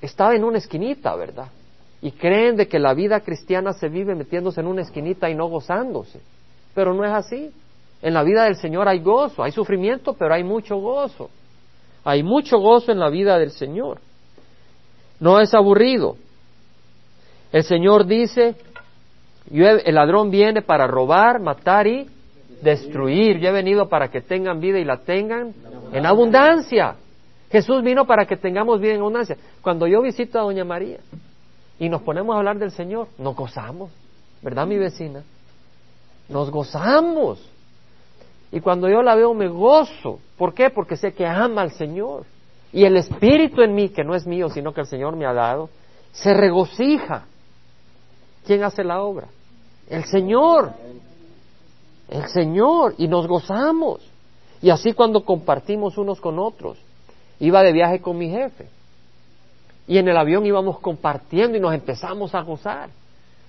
estaba 0.00 0.36
en 0.36 0.44
una 0.44 0.58
esquinita, 0.58 1.12
¿verdad? 1.16 1.48
Y 2.02 2.10
creen 2.10 2.56
de 2.56 2.66
que 2.66 2.80
la 2.80 2.94
vida 2.94 3.20
cristiana 3.20 3.72
se 3.72 3.88
vive 3.88 4.16
metiéndose 4.16 4.60
en 4.60 4.66
una 4.66 4.82
esquinita 4.82 5.30
y 5.30 5.36
no 5.36 5.46
gozándose. 5.46 6.20
Pero 6.74 6.92
no 6.92 7.04
es 7.04 7.12
así. 7.12 7.52
En 8.02 8.12
la 8.12 8.24
vida 8.24 8.44
del 8.44 8.56
Señor 8.56 8.88
hay 8.88 8.98
gozo, 8.98 9.44
hay 9.44 9.52
sufrimiento, 9.52 10.14
pero 10.14 10.34
hay 10.34 10.42
mucho 10.42 10.76
gozo. 10.76 11.30
Hay 12.02 12.24
mucho 12.24 12.58
gozo 12.58 12.90
en 12.90 12.98
la 12.98 13.08
vida 13.08 13.38
del 13.38 13.52
Señor. 13.52 13.98
No 15.20 15.38
es 15.38 15.54
aburrido. 15.54 16.16
El 17.52 17.62
Señor 17.62 18.04
dice, 18.06 18.56
el 19.48 19.94
ladrón 19.94 20.32
viene 20.32 20.62
para 20.62 20.88
robar, 20.88 21.38
matar 21.38 21.86
y 21.86 22.08
destruir. 22.62 23.38
Yo 23.38 23.50
he 23.50 23.52
venido 23.52 23.88
para 23.88 24.08
que 24.08 24.20
tengan 24.20 24.58
vida 24.58 24.80
y 24.80 24.84
la 24.84 24.96
tengan 24.96 25.54
en 25.92 26.04
abundancia. 26.04 26.96
Jesús 27.52 27.84
vino 27.84 28.06
para 28.06 28.26
que 28.26 28.36
tengamos 28.36 28.80
vida 28.80 28.94
en 28.94 29.00
abundancia. 29.00 29.36
Cuando 29.60 29.86
yo 29.86 30.02
visito 30.02 30.40
a 30.40 30.42
Doña 30.42 30.64
María 30.64 30.98
y 31.78 31.88
nos 31.88 32.02
ponemos 32.02 32.34
a 32.34 32.38
hablar 32.38 32.58
del 32.58 32.70
Señor, 32.70 33.08
nos 33.18 33.34
gozamos, 33.34 33.90
¿verdad 34.42 34.66
mi 34.66 34.76
vecina? 34.78 35.22
Nos 36.28 36.50
gozamos. 36.50 37.40
Y 38.52 38.60
cuando 38.60 38.88
yo 38.88 39.02
la 39.02 39.14
veo 39.14 39.34
me 39.34 39.48
gozo. 39.48 40.20
¿Por 40.36 40.54
qué? 40.54 40.70
Porque 40.70 40.96
sé 40.96 41.12
que 41.12 41.26
ama 41.26 41.62
al 41.62 41.72
Señor. 41.72 42.24
Y 42.72 42.84
el 42.84 42.96
espíritu 42.96 43.62
en 43.62 43.74
mí, 43.74 43.88
que 43.88 44.04
no 44.04 44.14
es 44.14 44.26
mío, 44.26 44.48
sino 44.48 44.72
que 44.72 44.82
el 44.82 44.86
Señor 44.86 45.16
me 45.16 45.26
ha 45.26 45.32
dado, 45.32 45.70
se 46.12 46.34
regocija. 46.34 47.26
¿Quién 48.46 48.62
hace 48.62 48.84
la 48.84 49.02
obra? 49.02 49.28
El 49.88 50.04
Señor. 50.04 50.72
El 52.08 52.26
Señor. 52.28 52.94
Y 52.98 53.08
nos 53.08 53.26
gozamos. 53.26 54.00
Y 54.60 54.70
así 54.70 54.92
cuando 54.92 55.24
compartimos 55.24 55.96
unos 55.96 56.20
con 56.20 56.38
otros. 56.38 56.78
Iba 57.40 57.62
de 57.62 57.72
viaje 57.72 58.00
con 58.00 58.18
mi 58.18 58.28
jefe. 58.30 58.68
Y 59.86 59.98
en 59.98 60.08
el 60.08 60.16
avión 60.16 60.46
íbamos 60.46 60.78
compartiendo 60.78 61.56
y 61.56 61.60
nos 61.60 61.74
empezamos 61.74 62.34
a 62.34 62.42
gozar. 62.42 62.90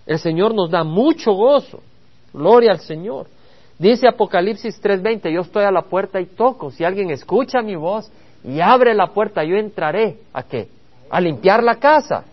El 0.06 0.20
Señor 0.20 0.54
nos 0.54 0.70
da 0.70 0.84
mucho 0.84 1.32
gozo. 1.34 1.82
Gloria 2.34 2.72
al 2.72 2.80
Señor. 2.80 3.28
Dice 3.78 4.08
Apocalipsis 4.08 4.82
3:20, 4.82 5.32
yo 5.32 5.42
estoy 5.42 5.64
a 5.64 5.72
la 5.72 5.84
puerta 5.84 6.20
y 6.20 6.26
toco. 6.26 6.72
Si 6.72 6.84
alguien 6.84 7.12
escucha 7.12 7.62
mi 7.62 7.76
voz 7.76 8.12
y 8.44 8.60
abre 8.60 8.94
la 8.94 9.08
puerta, 9.08 9.44
yo 9.44 9.56
entraré. 9.56 10.18
¿A 10.34 10.44
qué? 10.44 10.68
A 11.10 11.22
limpiar 11.22 11.64
la 11.64 11.76
casa. 11.76 12.26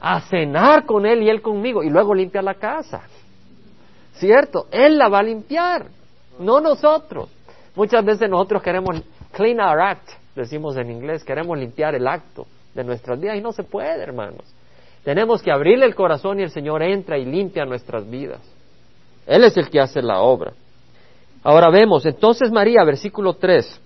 A 0.00 0.20
cenar 0.22 0.86
con 0.86 1.04
él 1.06 1.22
y 1.22 1.28
él 1.28 1.42
conmigo. 1.42 1.82
Y 1.82 1.90
luego 1.90 2.14
limpiar 2.14 2.44
la 2.44 2.54
casa. 2.54 3.02
¿Cierto? 4.14 4.66
Él 4.70 4.98
la 4.98 5.08
va 5.08 5.20
a 5.20 5.22
limpiar. 5.22 5.86
No 6.40 6.60
nosotros. 6.60 7.28
Muchas 7.76 8.04
veces 8.04 8.28
nosotros 8.28 8.62
queremos 8.62 9.02
clean 9.32 9.60
our 9.60 9.80
act, 9.80 10.08
decimos 10.34 10.76
en 10.76 10.90
inglés, 10.90 11.22
queremos 11.22 11.56
limpiar 11.56 11.94
el 11.94 12.08
acto 12.08 12.46
de 12.74 12.84
nuestras 12.84 13.20
vidas 13.20 13.36
y 13.36 13.40
no 13.40 13.52
se 13.52 13.64
puede, 13.64 14.02
hermanos. 14.02 14.44
Tenemos 15.04 15.42
que 15.42 15.50
abrirle 15.50 15.86
el 15.86 15.94
corazón 15.94 16.40
y 16.40 16.42
el 16.42 16.50
Señor 16.50 16.82
entra 16.82 17.18
y 17.18 17.24
limpia 17.24 17.64
nuestras 17.64 18.08
vidas. 18.08 18.40
Él 19.26 19.44
es 19.44 19.56
el 19.56 19.70
que 19.70 19.80
hace 19.80 20.02
la 20.02 20.20
obra. 20.20 20.52
Ahora 21.42 21.70
vemos, 21.70 22.04
entonces 22.04 22.50
María, 22.50 22.82
versículo 22.84 23.34
3, 23.34 23.80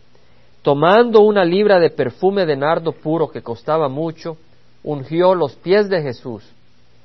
tomando 0.63 1.21
una 1.21 1.45
libra 1.45 1.79
de 1.79 1.91
perfume 1.91 2.47
de 2.47 2.57
nardo 2.57 2.93
puro 2.93 3.29
que 3.29 3.43
costaba 3.43 3.89
mucho, 3.89 4.37
ungió 4.83 5.35
los 5.35 5.55
pies 5.57 5.89
de 5.89 6.03
Jesús 6.03 6.45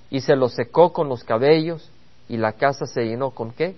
y 0.10 0.22
se 0.22 0.36
los 0.36 0.54
secó 0.54 0.94
con 0.94 1.10
los 1.10 1.24
cabellos 1.24 1.92
y 2.30 2.38
la 2.38 2.54
casa 2.54 2.86
se 2.86 3.04
llenó 3.04 3.32
con 3.32 3.52
qué? 3.52 3.76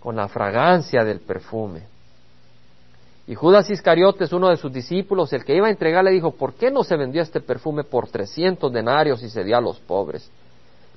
Con 0.00 0.16
la 0.16 0.28
fragancia 0.28 1.04
del 1.04 1.20
perfume. 1.20 1.82
Y 3.30 3.36
Judas 3.36 3.70
Iscariotes, 3.70 4.32
uno 4.32 4.48
de 4.48 4.56
sus 4.56 4.72
discípulos, 4.72 5.32
el 5.32 5.44
que 5.44 5.54
iba 5.54 5.68
a 5.68 5.70
entregar, 5.70 6.02
le 6.02 6.10
dijo, 6.10 6.32
¿por 6.32 6.54
qué 6.54 6.68
no 6.68 6.82
se 6.82 6.96
vendió 6.96 7.22
este 7.22 7.40
perfume 7.40 7.84
por 7.84 8.08
trescientos 8.08 8.72
denarios 8.72 9.22
y 9.22 9.30
se 9.30 9.44
dio 9.44 9.56
a 9.56 9.60
los 9.60 9.78
pobres? 9.78 10.28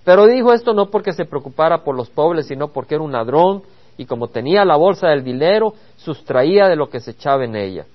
Pero 0.03 0.25
dijo 0.25 0.51
esto 0.51 0.73
no 0.73 0.89
porque 0.89 1.13
se 1.13 1.25
preocupara 1.25 1.83
por 1.83 1.95
los 1.95 2.09
pobres, 2.09 2.47
sino 2.47 2.69
porque 2.69 2.95
era 2.95 3.03
un 3.03 3.11
ladrón 3.11 3.61
y 3.99 4.07
como 4.07 4.29
tenía 4.29 4.65
la 4.65 4.77
bolsa 4.77 5.09
del 5.09 5.23
dinero, 5.23 5.75
sustraía 5.95 6.67
de 6.67 6.75
lo 6.75 6.89
que 6.89 7.01
se 7.01 7.11
echaba 7.11 7.45
en 7.45 7.55
ella. 7.55 7.85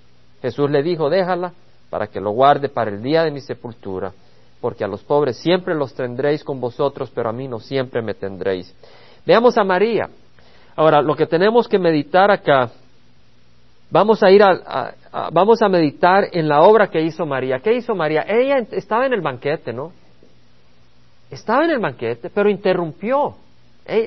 Jesús 0.40 0.70
le 0.70 0.84
dijo, 0.84 1.10
déjala 1.10 1.52
para 1.90 2.06
que 2.06 2.20
lo 2.20 2.30
guarde 2.30 2.68
para 2.68 2.92
el 2.92 3.02
día 3.02 3.24
de 3.24 3.32
mi 3.32 3.40
sepultura, 3.40 4.12
porque 4.60 4.84
a 4.84 4.86
los 4.86 5.02
pobres 5.02 5.36
siempre 5.38 5.74
los 5.74 5.94
tendréis 5.94 6.44
con 6.44 6.60
vosotros, 6.60 7.10
pero 7.12 7.28
a 7.28 7.32
mí 7.32 7.48
no 7.48 7.58
siempre 7.58 8.02
me 8.02 8.14
tendréis. 8.14 8.72
Veamos 9.26 9.58
a 9.58 9.64
María. 9.64 10.08
Ahora, 10.76 11.02
lo 11.02 11.16
que 11.16 11.26
tenemos 11.26 11.66
que 11.66 11.80
meditar 11.80 12.30
acá, 12.30 12.70
vamos 13.90 14.22
a 14.22 14.30
ir 14.30 14.42
a, 14.42 14.94
vamos 15.32 15.62
a 15.62 15.68
meditar 15.68 16.28
en 16.32 16.48
la 16.48 16.62
obra 16.62 16.88
que 16.88 17.00
hizo 17.00 17.26
María. 17.26 17.60
¿Qué 17.60 17.74
hizo 17.74 17.94
María? 17.94 18.24
Ella 18.28 18.58
estaba 18.72 19.06
en 19.06 19.12
el 19.12 19.20
banquete, 19.20 19.72
¿no? 19.72 19.92
Estaba 21.30 21.64
en 21.64 21.70
el 21.70 21.78
banquete, 21.78 22.30
pero 22.30 22.48
interrumpió. 22.48 23.34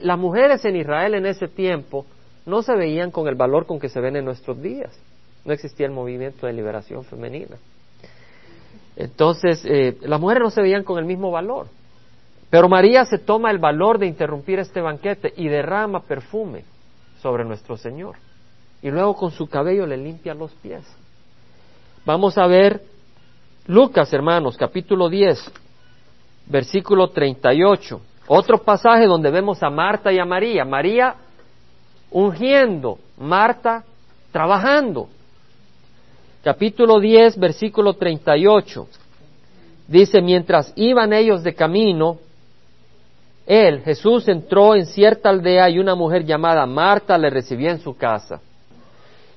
las 0.02 0.18
mujeres 0.18 0.64
en 0.66 0.76
Israel 0.76 1.16
en 1.16 1.26
ese 1.26 1.48
tiempo 1.48 2.06
no 2.46 2.62
se 2.62 2.76
veían 2.76 3.12
con 3.12 3.28
el 3.28 3.36
valor 3.36 3.66
con 3.66 3.80
que 3.80 3.90
se 3.90 4.00
ven 4.00 4.16
en 4.16 4.26
nuestros 4.26 4.62
días. 4.62 4.98
No 5.46 5.54
existía 5.54 5.86
el 5.86 5.92
movimiento 5.92 6.48
de 6.48 6.54
liberación 6.54 7.04
femenina. 7.04 7.58
Entonces, 8.96 9.64
eh, 9.66 9.98
las 10.02 10.20
mujeres 10.20 10.44
no 10.44 10.50
se 10.50 10.62
veían 10.62 10.84
con 10.84 11.00
el 11.00 11.06
mismo 11.06 11.32
valor. 11.32 11.68
Pero 12.50 12.68
María 12.68 13.06
se 13.06 13.18
toma 13.18 13.50
el 13.50 13.60
valor 13.60 13.98
de 13.98 14.08
interrumpir 14.08 14.60
este 14.60 14.82
banquete 14.82 15.34
y 15.38 15.48
derrama 15.48 16.02
perfume 16.02 16.66
sobre 17.22 17.46
nuestro 17.46 17.78
Señor. 17.78 18.16
Y 18.82 18.90
luego 18.90 19.16
con 19.16 19.32
su 19.32 19.48
cabello 19.48 19.86
le 19.86 19.98
limpia 19.98 20.34
los 20.34 20.52
pies. 20.56 20.84
Vamos 22.06 22.38
a 22.38 22.48
ver 22.48 22.82
Lucas, 23.68 24.12
hermanos, 24.12 24.58
capítulo 24.58 25.08
10 25.10 25.52
versículo 26.52 27.10
38. 27.10 28.02
Otro 28.28 28.60
pasaje 28.60 29.06
donde 29.06 29.32
vemos 29.32 29.64
a 29.64 29.70
Marta 29.70 30.12
y 30.12 30.20
a 30.20 30.26
María. 30.26 30.66
María 30.66 31.16
ungiendo, 32.12 33.00
Marta 33.18 33.84
trabajando. 34.32 35.10
Capítulo 36.44 37.00
10, 37.00 37.40
versículo 37.40 37.94
38. 37.94 38.88
Dice, 39.88 40.22
mientras 40.22 40.74
iban 40.76 41.14
ellos 41.14 41.44
de 41.44 41.54
camino, 41.54 42.18
él, 43.46 43.82
Jesús, 43.82 44.28
entró 44.28 44.76
en 44.76 44.86
cierta 44.86 45.30
aldea 45.30 45.70
y 45.70 45.80
una 45.80 45.96
mujer 45.96 46.26
llamada 46.26 46.66
Marta 46.66 47.18
le 47.18 47.30
recibió 47.30 47.70
en 47.70 47.80
su 47.80 47.96
casa. 47.96 48.40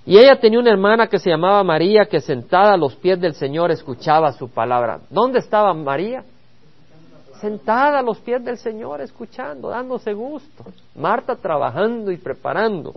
Y 0.07 0.19
ella 0.19 0.39
tenía 0.39 0.59
una 0.59 0.71
hermana 0.71 1.07
que 1.07 1.19
se 1.19 1.31
llamaba 1.31 1.65
María, 1.65 2.07
que 2.07 2.21
sentada 2.21 2.75
a 2.75 2.77
los 2.77 2.95
pies 2.97 3.21
del 3.21 3.35
Señor 3.35 3.71
escuchaba 3.71 4.33
su 4.33 4.49
palabra. 4.51 5.01
¿Dónde 5.11 5.39
estaba 5.39 5.73
María? 5.73 6.25
sentada 7.45 7.99
a 7.99 8.03
los 8.03 8.19
pies 8.21 8.43
del 8.43 8.57
Señor, 8.57 9.03
escuchando, 9.03 9.69
dándose 9.69 10.15
gusto. 10.15 10.65
Marta 10.95 11.37
trabajando 11.37 12.11
y 12.11 12.17
preparando. 12.17 12.95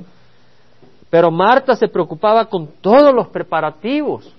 Pero 1.10 1.30
Marta 1.30 1.76
se 1.76 1.90
preocupaba 1.90 2.46
con 2.46 2.68
todos 2.80 3.14
los 3.14 3.28
preparativos. 3.28 4.34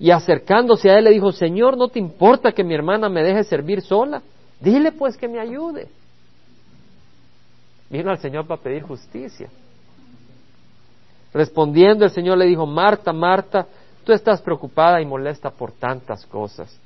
Y 0.00 0.10
acercándose 0.10 0.90
a 0.90 0.98
él 0.98 1.04
le 1.04 1.10
dijo, 1.10 1.30
Señor, 1.30 1.76
¿no 1.76 1.86
te 1.86 2.00
importa 2.00 2.50
que 2.50 2.64
mi 2.64 2.74
hermana 2.74 3.08
me 3.08 3.22
deje 3.22 3.44
servir 3.44 3.82
sola? 3.82 4.20
Dile 4.58 4.90
pues 4.90 5.16
que 5.16 5.28
me 5.28 5.38
ayude. 5.38 5.86
Vino 7.88 8.10
al 8.10 8.18
Señor 8.18 8.48
para 8.48 8.60
pedir 8.60 8.82
justicia. 8.82 9.48
Respondiendo 11.34 12.04
el 12.04 12.12
Señor 12.12 12.38
le 12.38 12.46
dijo, 12.46 12.64
Marta, 12.64 13.12
Marta, 13.12 13.66
tú 14.04 14.12
estás 14.12 14.40
preocupada 14.40 15.02
y 15.02 15.04
molesta 15.04 15.50
por 15.50 15.72
tantas 15.72 16.24
cosas, 16.26 16.78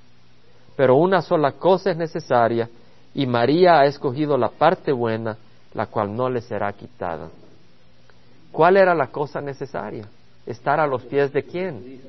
pero 0.74 0.96
una 0.96 1.20
sola 1.20 1.52
cosa 1.52 1.90
es 1.90 1.98
necesaria 1.98 2.68
y 3.14 3.26
María 3.26 3.80
ha 3.80 3.84
escogido 3.84 4.38
la 4.38 4.48
parte 4.48 4.90
buena, 4.90 5.36
la 5.74 5.86
cual 5.86 6.16
no 6.16 6.30
le 6.30 6.40
será 6.40 6.72
quitada. 6.72 7.28
¿Cuál 8.50 8.78
era 8.78 8.94
la 8.94 9.08
cosa 9.08 9.42
necesaria? 9.42 10.08
Estar 10.46 10.80
a 10.80 10.86
los 10.86 11.02
pies 11.02 11.30
de 11.30 11.42
quién? 11.42 12.00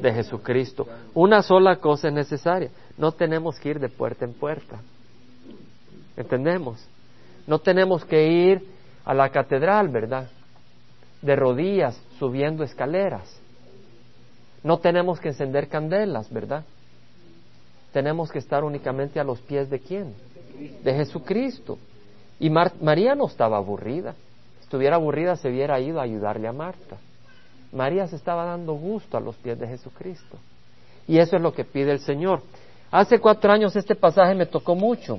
De 0.00 0.12
Jesucristo. 0.12 0.86
Una 1.14 1.42
sola 1.42 1.76
cosa 1.76 2.08
es 2.08 2.14
necesaria. 2.14 2.70
No 2.96 3.10
tenemos 3.10 3.58
que 3.58 3.70
ir 3.70 3.80
de 3.80 3.88
puerta 3.88 4.24
en 4.24 4.34
puerta. 4.34 4.78
¿Entendemos? 6.16 6.86
No 7.46 7.58
tenemos 7.58 8.04
que 8.04 8.28
ir 8.28 8.64
a 9.04 9.14
la 9.14 9.28
catedral, 9.30 9.88
¿verdad? 9.88 10.28
De 11.22 11.36
rodillas 11.36 12.00
subiendo 12.18 12.64
escaleras. 12.64 13.40
No 14.62 14.78
tenemos 14.78 15.20
que 15.20 15.28
encender 15.28 15.68
candelas, 15.68 16.32
¿verdad? 16.32 16.64
Tenemos 17.92 18.30
que 18.30 18.38
estar 18.38 18.64
únicamente 18.64 19.18
a 19.18 19.24
los 19.24 19.40
pies 19.40 19.70
de 19.70 19.80
quién? 19.80 20.14
De 20.82 20.94
Jesucristo. 20.94 21.78
Y 22.40 22.50
María 22.50 23.14
no 23.14 23.26
estaba 23.26 23.56
aburrida. 23.56 24.14
Si 24.58 24.64
estuviera 24.64 24.96
aburrida 24.96 25.36
se 25.36 25.48
hubiera 25.48 25.80
ido 25.80 26.00
a 26.00 26.04
ayudarle 26.04 26.48
a 26.48 26.52
Marta. 26.52 26.96
María 27.72 28.06
se 28.06 28.16
estaba 28.16 28.44
dando 28.44 28.74
gusto 28.74 29.16
a 29.16 29.20
los 29.20 29.36
pies 29.36 29.58
de 29.58 29.66
Jesucristo. 29.66 30.38
Y 31.06 31.18
eso 31.18 31.36
es 31.36 31.42
lo 31.42 31.52
que 31.52 31.64
pide 31.64 31.92
el 31.92 32.00
Señor. 32.00 32.42
Hace 32.90 33.18
cuatro 33.18 33.52
años 33.52 33.74
este 33.76 33.94
pasaje 33.94 34.34
me 34.34 34.46
tocó 34.46 34.74
mucho. 34.74 35.18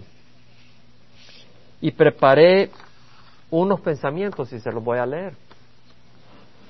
Y 1.82 1.92
preparé 1.92 2.70
unos 3.50 3.82
pensamientos 3.82 4.52
y 4.54 4.60
se 4.60 4.72
los 4.72 4.84
voy 4.84 5.00
a 5.00 5.06
leer. 5.06 5.34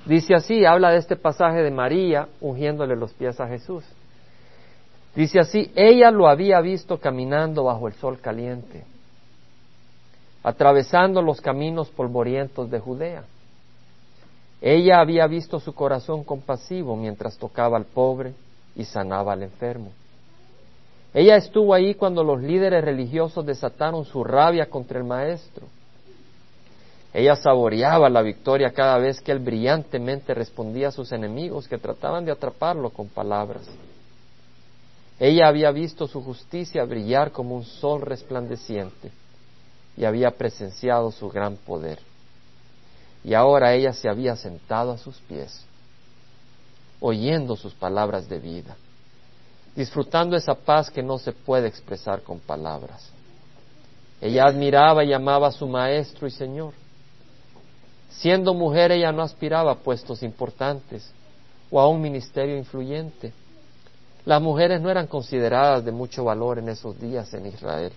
Dice 0.09 0.33
así, 0.33 0.65
habla 0.65 0.89
de 0.89 0.97
este 0.97 1.15
pasaje 1.15 1.61
de 1.61 1.69
María 1.69 2.29
ungiéndole 2.41 2.95
los 2.95 3.13
pies 3.13 3.39
a 3.39 3.47
Jesús. 3.47 3.83
Dice 5.15 5.39
así, 5.39 5.71
ella 5.75 6.09
lo 6.09 6.27
había 6.27 6.59
visto 6.61 6.97
caminando 6.97 7.65
bajo 7.65 7.87
el 7.87 7.93
sol 7.93 8.19
caliente, 8.19 8.85
atravesando 10.41 11.21
los 11.21 11.39
caminos 11.41 11.91
polvorientos 11.91 12.71
de 12.71 12.79
Judea. 12.79 13.23
Ella 14.61 14.99
había 14.99 15.27
visto 15.27 15.59
su 15.59 15.75
corazón 15.75 16.23
compasivo 16.23 16.95
mientras 16.95 17.37
tocaba 17.37 17.77
al 17.77 17.85
pobre 17.85 18.33
y 18.75 18.85
sanaba 18.85 19.33
al 19.33 19.43
enfermo. 19.43 19.91
Ella 21.13 21.35
estuvo 21.35 21.71
ahí 21.71 21.93
cuando 21.93 22.23
los 22.23 22.41
líderes 22.41 22.83
religiosos 22.83 23.45
desataron 23.45 24.05
su 24.05 24.23
rabia 24.23 24.71
contra 24.71 24.97
el 24.97 25.05
Maestro 25.05 25.67
ella 27.13 27.35
saboreaba 27.35 28.07
la 28.09 28.21
victoria 28.21 28.71
cada 28.71 28.97
vez 28.99 29.19
que 29.19 29.31
él 29.31 29.39
brillantemente 29.39 30.33
respondía 30.33 30.89
a 30.89 30.91
sus 30.91 31.11
enemigos 31.11 31.67
que 31.67 31.79
trataban 31.79 32.23
de 32.23 32.31
atraparlo 32.31 32.91
con 32.91 33.07
palabras. 33.07 33.67
Ella 35.19 35.47
había 35.47 35.71
visto 35.71 36.07
su 36.07 36.23
justicia 36.23 36.85
brillar 36.85 37.31
como 37.31 37.55
un 37.55 37.65
sol 37.65 38.01
resplandeciente 38.01 39.11
y 39.97 40.05
había 40.05 40.31
presenciado 40.31 41.11
su 41.11 41.29
gran 41.29 41.57
poder. 41.57 41.99
Y 43.23 43.33
ahora 43.33 43.73
ella 43.73 43.91
se 43.91 44.07
había 44.07 44.35
sentado 44.35 44.91
a 44.91 44.97
sus 44.97 45.17
pies, 45.21 45.65
oyendo 47.01 47.57
sus 47.57 47.73
palabras 47.73 48.29
de 48.29 48.39
vida, 48.39 48.77
disfrutando 49.75 50.37
esa 50.37 50.53
paz 50.53 50.89
que 50.89 51.03
no 51.03 51.17
se 51.17 51.33
puede 51.33 51.67
expresar 51.67 52.21
con 52.21 52.39
palabras. 52.39 53.11
Ella 54.21 54.45
admiraba 54.45 55.03
y 55.03 55.11
amaba 55.11 55.47
a 55.47 55.51
su 55.51 55.67
Maestro 55.67 56.27
y 56.27 56.31
Señor 56.31 56.73
Siendo 58.09 58.53
mujer 58.53 58.91
ella 58.91 59.11
no 59.11 59.21
aspiraba 59.21 59.71
a 59.71 59.75
puestos 59.75 60.23
importantes 60.23 61.11
o 61.71 61.79
a 61.79 61.87
un 61.87 62.01
ministerio 62.01 62.57
influyente. 62.57 63.31
Las 64.25 64.41
mujeres 64.41 64.81
no 64.81 64.89
eran 64.89 65.07
consideradas 65.07 65.85
de 65.85 65.91
mucho 65.91 66.23
valor 66.23 66.59
en 66.59 66.69
esos 66.69 66.99
días 66.99 67.33
en 67.33 67.45
Israel, 67.45 67.93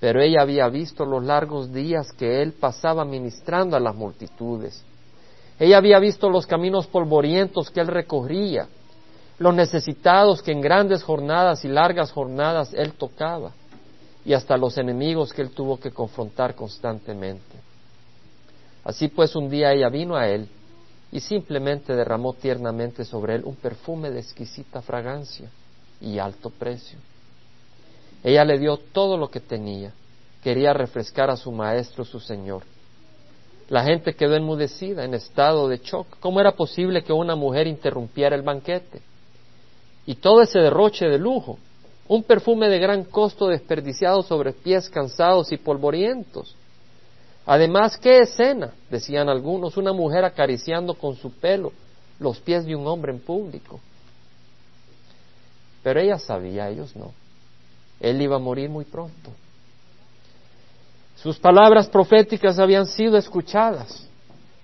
pero 0.00 0.20
ella 0.20 0.42
había 0.42 0.68
visto 0.68 1.04
los 1.04 1.24
largos 1.24 1.72
días 1.72 2.12
que 2.12 2.42
él 2.42 2.52
pasaba 2.52 3.04
ministrando 3.04 3.76
a 3.76 3.80
las 3.80 3.94
multitudes. 3.94 4.82
Ella 5.60 5.78
había 5.78 5.98
visto 6.00 6.28
los 6.28 6.46
caminos 6.46 6.86
polvorientos 6.86 7.70
que 7.70 7.80
él 7.80 7.86
recorría, 7.86 8.66
los 9.38 9.54
necesitados 9.54 10.42
que 10.42 10.52
en 10.52 10.60
grandes 10.60 11.02
jornadas 11.02 11.64
y 11.64 11.68
largas 11.68 12.10
jornadas 12.10 12.72
él 12.74 12.94
tocaba, 12.94 13.52
y 14.24 14.32
hasta 14.32 14.56
los 14.56 14.76
enemigos 14.78 15.32
que 15.32 15.42
él 15.42 15.50
tuvo 15.50 15.78
que 15.78 15.90
confrontar 15.90 16.54
constantemente. 16.54 17.71
Así 18.84 19.08
pues 19.08 19.36
un 19.36 19.48
día 19.48 19.72
ella 19.72 19.88
vino 19.88 20.16
a 20.16 20.28
él 20.28 20.48
y 21.12 21.20
simplemente 21.20 21.94
derramó 21.94 22.32
tiernamente 22.32 23.04
sobre 23.04 23.36
él 23.36 23.42
un 23.44 23.54
perfume 23.54 24.10
de 24.10 24.20
exquisita 24.20 24.82
fragancia 24.82 25.48
y 26.00 26.18
alto 26.18 26.50
precio. 26.50 26.98
Ella 28.24 28.44
le 28.44 28.58
dio 28.58 28.76
todo 28.76 29.16
lo 29.16 29.30
que 29.30 29.40
tenía, 29.40 29.92
quería 30.42 30.72
refrescar 30.72 31.30
a 31.30 31.36
su 31.36 31.52
maestro, 31.52 32.04
su 32.04 32.18
señor. 32.18 32.62
La 33.68 33.84
gente 33.84 34.14
quedó 34.14 34.36
enmudecida, 34.36 35.04
en 35.04 35.14
estado 35.14 35.68
de 35.68 35.78
shock. 35.78 36.06
¿Cómo 36.20 36.40
era 36.40 36.52
posible 36.52 37.02
que 37.02 37.12
una 37.12 37.36
mujer 37.36 37.66
interrumpiera 37.66 38.36
el 38.36 38.42
banquete? 38.42 39.00
Y 40.04 40.16
todo 40.16 40.42
ese 40.42 40.58
derroche 40.58 41.06
de 41.06 41.18
lujo, 41.18 41.58
un 42.08 42.22
perfume 42.22 42.68
de 42.68 42.78
gran 42.78 43.04
costo 43.04 43.46
desperdiciado 43.46 44.22
sobre 44.22 44.52
pies 44.52 44.90
cansados 44.90 45.52
y 45.52 45.56
polvorientos. 45.56 46.56
Además, 47.46 47.96
¿qué 47.96 48.20
escena? 48.20 48.72
decían 48.90 49.28
algunos, 49.28 49.76
una 49.76 49.92
mujer 49.92 50.24
acariciando 50.24 50.94
con 50.94 51.16
su 51.16 51.32
pelo 51.32 51.72
los 52.20 52.38
pies 52.38 52.64
de 52.64 52.76
un 52.76 52.86
hombre 52.86 53.12
en 53.12 53.20
público. 53.20 53.80
Pero 55.82 56.00
ella 56.00 56.18
sabía, 56.18 56.68
ellos 56.68 56.94
no. 56.94 57.12
Él 57.98 58.22
iba 58.22 58.36
a 58.36 58.38
morir 58.38 58.70
muy 58.70 58.84
pronto. 58.84 59.30
Sus 61.16 61.38
palabras 61.38 61.88
proféticas 61.88 62.58
habían 62.58 62.86
sido 62.86 63.16
escuchadas. 63.16 64.08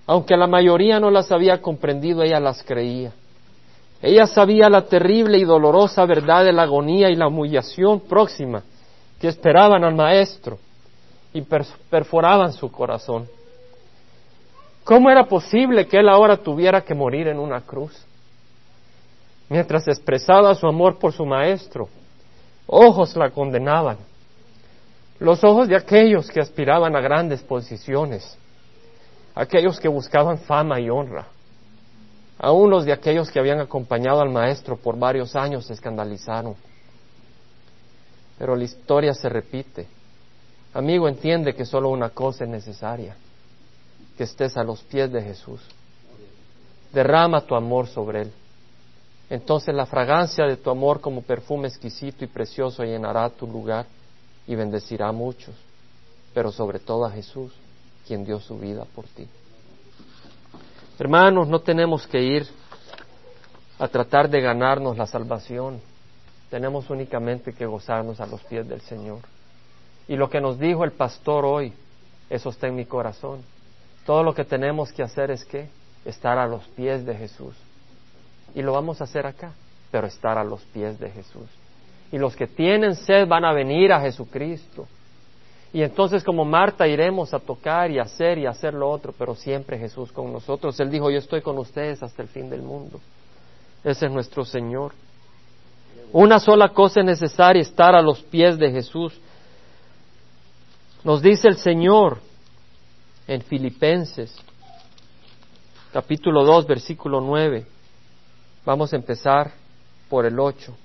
Aunque 0.05 0.35
la 0.35 0.47
mayoría 0.47 0.99
no 0.99 1.11
las 1.11 1.31
había 1.31 1.61
comprendido, 1.61 2.23
ella 2.23 2.39
las 2.39 2.63
creía. 2.63 3.11
Ella 4.01 4.25
sabía 4.25 4.69
la 4.69 4.83
terrible 4.83 5.37
y 5.37 5.43
dolorosa 5.43 6.05
verdad 6.05 6.45
de 6.45 6.53
la 6.53 6.63
agonía 6.63 7.09
y 7.09 7.15
la 7.15 7.27
humillación 7.27 7.99
próxima 7.99 8.63
que 9.19 9.27
esperaban 9.27 9.83
al 9.83 9.95
Maestro 9.95 10.57
y 11.33 11.41
perforaban 11.41 12.53
su 12.53 12.71
corazón. 12.71 13.27
¿Cómo 14.83 15.09
era 15.09 15.25
posible 15.25 15.87
que 15.87 15.97
él 15.97 16.09
ahora 16.09 16.37
tuviera 16.37 16.81
que 16.81 16.95
morir 16.95 17.27
en 17.27 17.37
una 17.37 17.61
cruz? 17.61 17.93
Mientras 19.49 19.87
expresaba 19.87 20.55
su 20.55 20.67
amor 20.67 20.97
por 20.97 21.13
su 21.13 21.25
maestro, 21.25 21.89
ojos 22.65 23.15
la 23.15 23.29
condenaban. 23.29 23.97
Los 25.19 25.43
ojos 25.43 25.67
de 25.67 25.75
aquellos 25.75 26.29
que 26.29 26.39
aspiraban 26.39 26.95
a 26.95 27.01
grandes 27.01 27.43
posiciones, 27.43 28.37
aquellos 29.35 29.79
que 29.79 29.87
buscaban 29.87 30.39
fama 30.39 30.79
y 30.79 30.89
honra. 30.89 31.27
Aún 32.39 32.69
los 32.69 32.85
de 32.85 32.93
aquellos 32.93 33.29
que 33.29 33.39
habían 33.39 33.59
acompañado 33.59 34.21
al 34.21 34.29
maestro 34.29 34.77
por 34.77 34.97
varios 34.97 35.35
años 35.35 35.65
se 35.65 35.73
escandalizaron. 35.73 36.55
Pero 38.37 38.55
la 38.55 38.63
historia 38.63 39.13
se 39.13 39.27
repite 39.27 39.98
Amigo, 40.73 41.07
entiende 41.07 41.55
que 41.55 41.65
solo 41.65 41.89
una 41.89 42.09
cosa 42.09 42.43
es 42.43 42.49
necesaria, 42.49 43.15
que 44.17 44.23
estés 44.23 44.55
a 44.55 44.63
los 44.63 44.81
pies 44.83 45.11
de 45.11 45.21
Jesús. 45.21 45.61
Derrama 46.93 47.41
tu 47.41 47.55
amor 47.55 47.87
sobre 47.87 48.23
Él. 48.23 48.31
Entonces 49.29 49.73
la 49.73 49.85
fragancia 49.85 50.45
de 50.45 50.57
tu 50.57 50.69
amor 50.69 51.01
como 51.01 51.21
perfume 51.21 51.67
exquisito 51.67 52.23
y 52.23 52.27
precioso 52.27 52.83
llenará 52.83 53.29
tu 53.29 53.47
lugar 53.47 53.85
y 54.47 54.55
bendecirá 54.55 55.09
a 55.09 55.11
muchos, 55.11 55.55
pero 56.33 56.51
sobre 56.51 56.79
todo 56.79 57.05
a 57.05 57.11
Jesús, 57.11 57.51
quien 58.07 58.25
dio 58.25 58.39
su 58.39 58.57
vida 58.57 58.85
por 58.95 59.05
ti. 59.05 59.27
Hermanos, 60.97 61.47
no 61.47 61.59
tenemos 61.59 62.07
que 62.07 62.21
ir 62.21 62.47
a 63.77 63.87
tratar 63.87 64.29
de 64.29 64.41
ganarnos 64.41 64.97
la 64.97 65.05
salvación, 65.05 65.79
tenemos 66.49 66.89
únicamente 66.89 67.53
que 67.53 67.65
gozarnos 67.65 68.19
a 68.19 68.25
los 68.25 68.43
pies 68.43 68.67
del 68.67 68.81
Señor. 68.81 69.19
Y 70.09 70.15
lo 70.15 70.29
que 70.29 70.41
nos 70.41 70.59
dijo 70.59 70.83
el 70.83 70.91
pastor 70.91 71.45
hoy, 71.45 71.71
eso 72.31 72.49
está 72.49 72.67
en 72.67 72.75
mi 72.75 72.85
corazón. 72.85 73.41
Todo 74.07 74.23
lo 74.23 74.33
que 74.33 74.43
tenemos 74.43 74.91
que 74.91 75.03
hacer 75.03 75.29
es 75.29 75.45
que 75.45 75.69
estar 76.03 76.39
a 76.39 76.47
los 76.47 76.67
pies 76.69 77.05
de 77.05 77.15
Jesús. 77.15 77.55
Y 78.55 78.63
lo 78.63 78.73
vamos 78.73 78.99
a 78.99 79.03
hacer 79.03 79.27
acá, 79.27 79.53
pero 79.91 80.07
estar 80.07 80.39
a 80.39 80.43
los 80.43 80.61
pies 80.61 80.99
de 80.99 81.11
Jesús. 81.11 81.47
Y 82.11 82.17
los 82.17 82.35
que 82.35 82.47
tienen 82.47 82.95
sed 82.95 83.27
van 83.27 83.45
a 83.45 83.53
venir 83.53 83.93
a 83.93 84.01
Jesucristo. 84.01 84.87
Y 85.71 85.83
entonces 85.83 86.23
como 86.23 86.43
Marta 86.43 86.87
iremos 86.87 87.31
a 87.35 87.39
tocar 87.39 87.91
y 87.91 87.99
hacer 87.99 88.39
y 88.39 88.47
hacer 88.47 88.73
lo 88.73 88.89
otro, 88.89 89.13
pero 89.15 89.35
siempre 89.35 89.77
Jesús 89.77 90.11
con 90.11 90.33
nosotros. 90.33 90.79
Él 90.79 90.89
dijo, 90.89 91.11
yo 91.11 91.19
estoy 91.19 91.43
con 91.43 91.59
ustedes 91.59 92.01
hasta 92.01 92.23
el 92.23 92.29
fin 92.29 92.49
del 92.49 92.63
mundo. 92.63 92.99
Ese 93.83 94.07
es 94.07 94.11
nuestro 94.11 94.43
Señor. 94.43 94.91
Una 96.11 96.39
sola 96.39 96.69
cosa 96.69 97.01
es 97.01 97.05
necesaria, 97.05 97.61
estar 97.61 97.93
a 97.93 98.01
los 98.01 98.23
pies 98.23 98.57
de 98.57 98.71
Jesús. 98.71 99.21
Nos 101.01 101.21
dice 101.21 101.47
el 101.47 101.55
Señor 101.55 102.17
en 103.25 103.41
Filipenses, 103.41 104.35
capítulo 105.93 106.43
2, 106.43 106.67
versículo 106.67 107.21
9. 107.21 107.65
Vamos 108.65 108.91
a 108.91 108.97
empezar 108.97 109.51
por 110.09 110.25
el 110.25 110.37
8. 110.37 110.75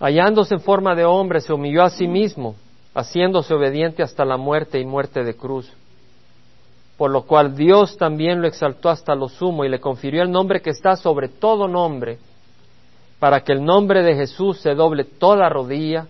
Hallándose 0.00 0.54
en 0.54 0.60
forma 0.60 0.94
de 0.94 1.06
hombre, 1.06 1.40
se 1.40 1.54
humilló 1.54 1.84
a 1.84 1.90
sí 1.90 2.06
mismo 2.06 2.56
haciéndose 2.94 3.54
obediente 3.54 4.02
hasta 4.02 4.26
la 4.26 4.36
muerte 4.36 4.78
y 4.78 4.84
muerte 4.84 5.24
de 5.24 5.34
cruz. 5.34 5.72
Por 6.98 7.10
lo 7.10 7.22
cual 7.22 7.56
Dios 7.56 7.96
también 7.96 8.42
lo 8.42 8.46
exaltó 8.46 8.90
hasta 8.90 9.14
lo 9.14 9.30
sumo 9.30 9.64
y 9.64 9.70
le 9.70 9.80
confirió 9.80 10.22
el 10.22 10.30
nombre 10.30 10.60
que 10.60 10.70
está 10.70 10.96
sobre 10.96 11.28
todo 11.28 11.66
nombre, 11.66 12.18
para 13.18 13.40
que 13.42 13.52
el 13.52 13.64
nombre 13.64 14.02
de 14.02 14.16
Jesús 14.16 14.60
se 14.60 14.74
doble 14.74 15.04
toda 15.04 15.48
rodilla 15.48 16.08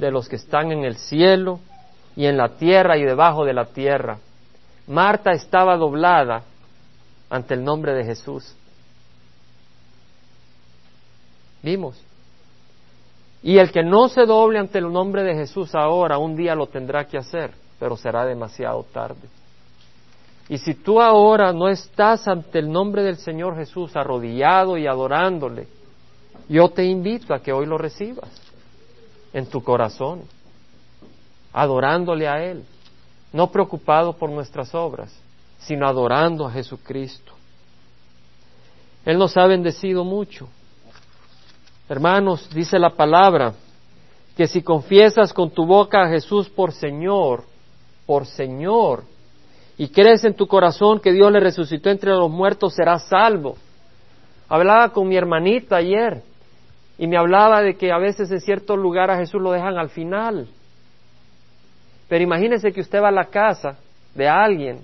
de 0.00 0.10
los 0.10 0.28
que 0.28 0.36
están 0.36 0.72
en 0.72 0.84
el 0.84 0.96
cielo 0.96 1.60
y 2.16 2.26
en 2.26 2.36
la 2.36 2.50
tierra 2.50 2.96
y 2.96 3.02
debajo 3.02 3.44
de 3.44 3.54
la 3.54 3.66
tierra. 3.66 4.18
Marta 4.86 5.32
estaba 5.32 5.76
doblada 5.76 6.42
ante 7.30 7.54
el 7.54 7.64
nombre 7.64 7.94
de 7.94 8.04
Jesús. 8.04 8.54
Vimos. 11.62 12.00
Y 13.42 13.58
el 13.58 13.72
que 13.72 13.82
no 13.82 14.08
se 14.08 14.24
doble 14.26 14.58
ante 14.58 14.78
el 14.78 14.90
nombre 14.90 15.22
de 15.22 15.34
Jesús 15.34 15.74
ahora, 15.74 16.18
un 16.18 16.36
día 16.36 16.54
lo 16.54 16.66
tendrá 16.66 17.06
que 17.06 17.18
hacer, 17.18 17.52
pero 17.78 17.96
será 17.96 18.24
demasiado 18.24 18.84
tarde. 18.84 19.28
Y 20.48 20.58
si 20.58 20.74
tú 20.74 21.00
ahora 21.00 21.52
no 21.52 21.68
estás 21.68 22.28
ante 22.28 22.58
el 22.58 22.70
nombre 22.70 23.02
del 23.02 23.16
Señor 23.16 23.56
Jesús 23.56 23.96
arrodillado 23.96 24.76
y 24.76 24.86
adorándole, 24.86 25.66
yo 26.48 26.68
te 26.68 26.84
invito 26.84 27.34
a 27.34 27.40
que 27.40 27.52
hoy 27.52 27.66
lo 27.66 27.78
recibas 27.78 28.28
en 29.32 29.46
tu 29.46 29.62
corazón, 29.62 30.22
adorándole 31.54 32.28
a 32.28 32.44
Él, 32.44 32.64
no 33.32 33.50
preocupado 33.50 34.12
por 34.14 34.28
nuestras 34.28 34.74
obras, 34.74 35.16
sino 35.60 35.86
adorando 35.86 36.46
a 36.46 36.50
Jesucristo. 36.50 37.32
Él 39.06 39.18
nos 39.18 39.36
ha 39.36 39.46
bendecido 39.46 40.04
mucho. 40.04 40.48
Hermanos, 41.88 42.50
dice 42.52 42.78
la 42.78 42.90
palabra, 42.90 43.54
que 44.36 44.48
si 44.48 44.62
confiesas 44.62 45.32
con 45.32 45.50
tu 45.50 45.64
boca 45.64 46.02
a 46.02 46.08
Jesús 46.08 46.48
por 46.48 46.72
Señor, 46.72 47.44
por 48.04 48.26
Señor, 48.26 49.04
y 49.78 49.88
crees 49.88 50.24
en 50.24 50.34
tu 50.34 50.46
corazón 50.46 50.98
que 50.98 51.12
Dios 51.12 51.30
le 51.30 51.40
resucitó 51.40 51.90
entre 51.90 52.10
los 52.10 52.30
muertos, 52.30 52.74
serás 52.74 53.06
salvo. 53.08 53.56
Hablaba 54.48 54.90
con 54.90 55.08
mi 55.08 55.16
hermanita 55.16 55.76
ayer 55.76 56.22
y 56.98 57.06
me 57.06 57.16
hablaba 57.16 57.60
de 57.60 57.76
que 57.76 57.92
a 57.92 57.98
veces 57.98 58.30
en 58.30 58.40
cierto 58.40 58.76
lugar 58.76 59.10
a 59.10 59.18
Jesús 59.18 59.40
lo 59.40 59.52
dejan 59.52 59.78
al 59.78 59.90
final. 59.90 60.48
Pero 62.08 62.22
imagínese 62.22 62.72
que 62.72 62.80
usted 62.80 63.02
va 63.02 63.08
a 63.08 63.12
la 63.12 63.26
casa 63.26 63.78
de 64.14 64.28
alguien 64.28 64.80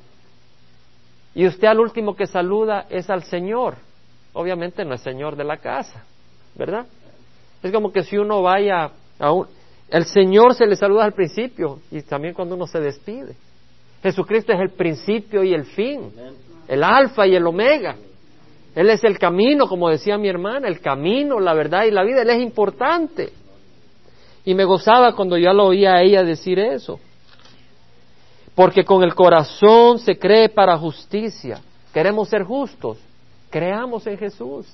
y 1.35 1.47
usted 1.47 1.69
al 1.69 1.81
último 1.81 2.17
que 2.17 2.27
saluda 2.27 2.87
es 2.91 3.09
al 3.09 3.23
Señor. 3.23 3.77
Obviamente 4.33 4.85
no 4.85 4.95
es 4.95 5.01
Señor 5.01 5.37
de 5.37 5.45
la 5.45 5.59
casa. 5.59 6.05
¿verdad? 6.55 6.87
Es 7.63 7.73
como 7.73 7.93
que 7.93 8.03
si 8.03 8.17
uno 8.17 8.43
vaya 8.43 8.91
a 9.19 9.33
un... 9.33 9.47
El 9.89 10.05
Señor 10.05 10.55
se 10.55 10.67
le 10.67 10.77
saluda 10.77 11.05
al 11.05 11.13
principio 11.13 11.81
y 11.91 12.03
también 12.03 12.33
cuando 12.35 12.55
uno 12.55 12.67
se 12.67 12.79
despide. 12.79 13.35
Jesucristo 14.03 14.53
es 14.53 14.61
el 14.61 14.71
principio 14.71 15.43
y 15.43 15.53
el 15.53 15.65
fin, 15.65 16.13
el 16.69 16.85
alfa 16.85 17.27
y 17.27 17.35
el 17.35 17.47
omega. 17.47 17.97
Él 18.75 18.89
es 18.89 19.03
el 19.03 19.19
camino, 19.19 19.67
como 19.67 19.89
decía 19.89 20.17
mi 20.17 20.29
hermana, 20.29 20.69
el 20.69 20.81
camino, 20.81 21.41
la 21.41 21.55
verdad 21.55 21.85
y 21.85 21.91
la 21.91 22.05
vida. 22.05 22.23
Él 22.23 22.31
es 22.31 22.41
importante. 22.41 23.31
Y 24.45 24.55
me 24.55 24.65
gozaba 24.65 25.17
cuando 25.17 25.37
yo 25.37 25.53
lo 25.53 25.67
oía 25.67 25.95
a 25.95 26.03
ella 26.03 26.23
decir 26.23 26.59
eso. 26.61 27.01
Porque 28.61 28.85
con 28.85 29.03
el 29.03 29.15
corazón 29.15 29.99
se 30.01 30.19
cree 30.19 30.51
para 30.51 30.77
justicia. 30.77 31.63
Queremos 31.95 32.29
ser 32.29 32.45
justos. 32.45 32.99
Creamos 33.49 34.07
en 34.07 34.19
Jesús 34.19 34.67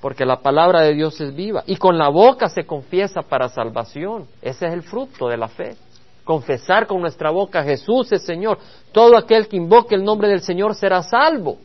porque 0.00 0.26
la 0.26 0.40
palabra 0.40 0.80
de 0.80 0.94
Dios 0.94 1.20
es 1.20 1.32
viva. 1.32 1.62
Y 1.64 1.76
con 1.76 1.96
la 1.96 2.08
boca 2.08 2.48
se 2.48 2.66
confiesa 2.66 3.22
para 3.22 3.48
salvación. 3.48 4.26
Ese 4.42 4.66
es 4.66 4.72
el 4.72 4.82
fruto 4.82 5.28
de 5.28 5.36
la 5.36 5.46
fe. 5.46 5.76
Confesar 6.24 6.88
con 6.88 7.00
nuestra 7.00 7.30
boca 7.30 7.62
Jesús 7.62 8.10
es 8.10 8.24
Señor. 8.24 8.58
Todo 8.90 9.16
aquel 9.16 9.46
que 9.46 9.56
invoque 9.56 9.94
el 9.94 10.02
nombre 10.02 10.26
del 10.26 10.40
Señor 10.40 10.74
será 10.74 11.04
salvo. 11.04 11.58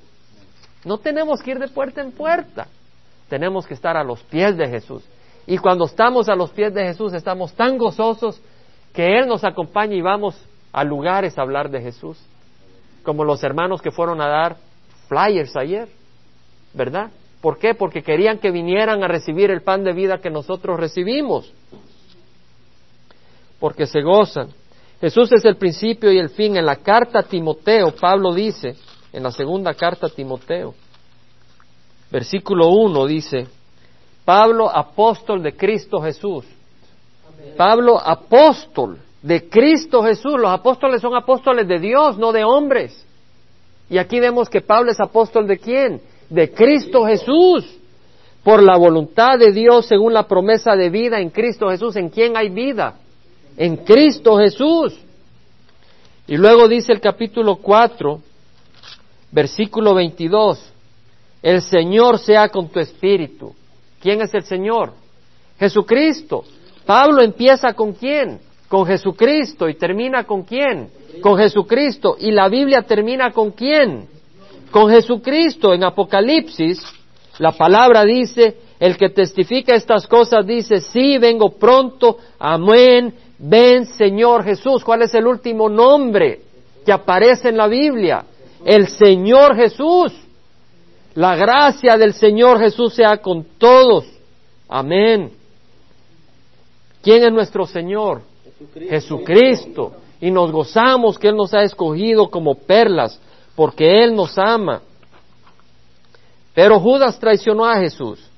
No 0.86 0.99
tenemos 0.99 1.41
que 1.41 1.49
ir 1.49 1.58
de 1.58 1.69
puerta 1.69 1.99
en 1.99 2.12
puerta. 2.12 2.67
Tenemos 3.27 3.65
que 3.65 3.73
estar 3.73 3.97
a 3.97 4.03
los 4.03 4.21
pies 4.21 4.55
de 4.55 4.69
Jesús. 4.69 5.03
Y 5.47 5.58
cuando 5.58 5.86
estamos 5.86 6.29
a 6.29 6.36
los 6.36 6.51
pies 6.51 6.75
de 6.75 6.84
Jesús 6.84 7.12
estamos 7.13 7.53
tan 7.53 7.75
gozosos 7.79 8.39
que 8.93 9.17
Él 9.17 9.25
nos 9.25 9.43
acompaña 9.43 9.95
y 9.95 10.01
vamos 10.01 10.39
a 10.71 10.84
lugares 10.84 11.38
hablar 11.38 11.69
de 11.69 11.82
Jesús. 11.82 12.17
Como 13.03 13.23
los 13.23 13.43
hermanos 13.43 13.82
que 13.82 13.91
fueron 13.91 14.21
a 14.21 14.27
dar 14.27 14.58
flyers 15.08 15.55
ayer, 15.55 15.88
¿verdad? 16.73 17.12
¿Por 17.41 17.58
qué? 17.58 17.73
Porque 17.73 18.03
querían 18.03 18.39
que 18.39 18.51
vinieran 18.51 19.03
a 19.03 19.08
recibir 19.08 19.49
el 19.49 19.62
pan 19.62 19.84
de 19.84 19.93
vida 19.93 20.19
que 20.19 20.29
nosotros 20.29 20.79
recibimos. 20.79 21.51
Porque 23.60 23.86
se 23.86 24.01
gozan. 24.01 24.49
Jesús 24.99 25.32
es 25.32 25.45
el 25.45 25.55
principio 25.55 26.12
y 26.12 26.19
el 26.19 26.29
fin. 26.29 26.58
En 26.58 26.65
la 26.65 26.77
carta 26.77 27.19
a 27.19 27.23
Timoteo, 27.23 27.95
Pablo 27.95 28.34
dice, 28.34 28.75
en 29.13 29.23
la 29.23 29.32
segunda 29.32 29.73
carta 29.73 30.08
a 30.08 30.10
Timoteo, 30.10 30.75
versículo 32.12 32.69
1 32.69 33.05
dice, 33.05 33.47
Pablo 34.25 34.69
apóstol 34.69 35.41
de 35.41 35.55
Cristo 35.55 36.01
Jesús. 36.01 36.45
Pablo 37.55 37.97
apóstol 37.97 38.99
de 39.21 39.49
Cristo 39.49 40.03
Jesús. 40.03 40.39
Los 40.39 40.51
apóstoles 40.51 41.01
son 41.01 41.15
apóstoles 41.15 41.67
de 41.67 41.79
Dios, 41.79 42.17
no 42.17 42.32
de 42.32 42.43
hombres. 42.43 43.05
Y 43.89 43.97
aquí 43.97 44.19
vemos 44.19 44.49
que 44.49 44.62
Pablo 44.62 44.91
es 44.91 44.99
apóstol 44.99 45.47
de 45.47 45.58
quién? 45.58 46.01
de 46.29 46.51
Cristo 46.51 47.05
Jesús, 47.05 47.65
por 48.43 48.63
la 48.63 48.77
voluntad 48.77 49.38
de 49.38 49.51
Dios 49.51 49.88
según 49.88 50.13
la 50.13 50.27
promesa 50.27 50.75
de 50.75 50.89
vida 50.89 51.19
en 51.19 51.29
Cristo 51.29 51.69
Jesús. 51.69 51.95
¿En 51.95 52.10
quién 52.10 52.38
hay 52.38 52.49
vida? 52.49 52.95
En 53.58 53.77
Cristo 53.77 54.38
Jesús. 54.38 54.97
Y 56.27 56.38
luego 56.38 56.67
dice 56.67 56.93
el 56.93 57.01
capítulo 57.01 57.58
4, 57.58 58.21
versículo 59.32 59.95
22, 59.95 60.71
el 61.41 61.62
Señor 61.62 62.19
sea 62.19 62.49
con 62.49 62.69
tu 62.69 62.79
espíritu. 62.79 63.53
¿Quién 63.99 64.21
es 64.21 64.34
el 64.34 64.43
Señor? 64.43 64.93
Jesucristo. 65.60 66.45
Pablo 66.86 67.21
empieza 67.21 67.73
con 67.73 67.93
quién? 67.93 68.39
Con 68.69 68.86
Jesucristo 68.86 69.67
y 69.67 69.75
termina 69.75 70.23
con 70.23 70.43
quién? 70.43 70.89
Con 71.21 71.38
Jesucristo. 71.38 72.15
Y 72.17 72.32
la 72.32 72.47
Biblia 72.47 72.84
termina 72.84 73.32
con 73.32 73.51
quién? 73.51 74.08
con 74.71 74.89
Jesucristo. 74.89 75.73
En 75.73 75.84
Apocalipsis, 75.84 76.82
la 77.39 77.51
palabra 77.51 78.03
dice, 78.03 78.58
el 78.79 78.97
que 78.97 79.10
testifica 79.10 79.75
estas 79.75 80.08
cosas 80.08 80.45
dice, 80.45 80.79
sí, 80.79 81.17
vengo 81.17 81.51
pronto, 81.51 82.17
amén, 82.38 83.13
ven 83.38 83.86
Señor 83.86 84.43
Jesús. 84.43 84.84
¿Cuál 84.84 85.03
es 85.03 85.13
el 85.13 85.27
último 85.27 85.69
nombre 85.69 86.41
que 86.86 86.91
aparece 86.91 87.49
en 87.49 87.58
la 87.58 87.67
Biblia? 87.67 88.25
El 88.63 88.88
Señor 88.88 89.55
Jesús. 89.55 90.13
La 91.15 91.36
gracia 91.36 91.97
del 91.97 92.13
Señor 92.13 92.60
Jesús 92.60 92.93
sea 92.93 93.17
con 93.17 93.43
todos. 93.58 94.05
Amén. 94.67 95.32
¿Quién 97.01 97.23
es 97.23 97.32
nuestro 97.32 97.65
Señor? 97.65 98.21
Jesucristo. 98.89 99.93
Y 100.22 100.32
nos 100.32 100.52
gozamos 100.52 101.17
que 101.17 101.30
Él 101.30 101.36
nos 101.36 101.54
ha 101.54 101.63
escogido 101.63 102.30
como 102.30 102.56
perlas 102.56 103.19
porque 103.56 104.04
Él 104.04 104.15
nos 104.15 104.38
ama. 104.38 104.82
Pero 106.54 106.80
Judas 106.80 107.19
traicionó 107.19 107.65
a 107.65 107.78
Jesús. 107.78 108.30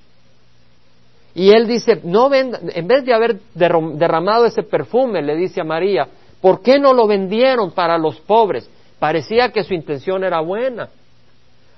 Y 1.34 1.52
él 1.52 1.68
dice, 1.68 2.02
no 2.04 2.30
venda, 2.30 2.60
en 2.62 2.88
vez 2.88 3.06
de 3.06 3.14
haber 3.14 3.40
derramado 3.54 4.46
ese 4.46 4.64
perfume, 4.64 5.22
le 5.22 5.36
dice 5.36 5.62
a 5.62 5.64
María, 5.64 6.08
¿por 6.42 6.62
qué 6.62 6.78
no 6.78 6.94
lo 6.94 7.08
vendieron 7.08 7.72
para 7.72 7.98
los 7.98 8.20
pobres? 8.20 8.70
Parecía 9.00 9.52
que 9.52 9.64
su 9.64 9.74
intención 9.74 10.24
era 10.24 10.42
buena. 10.42 10.90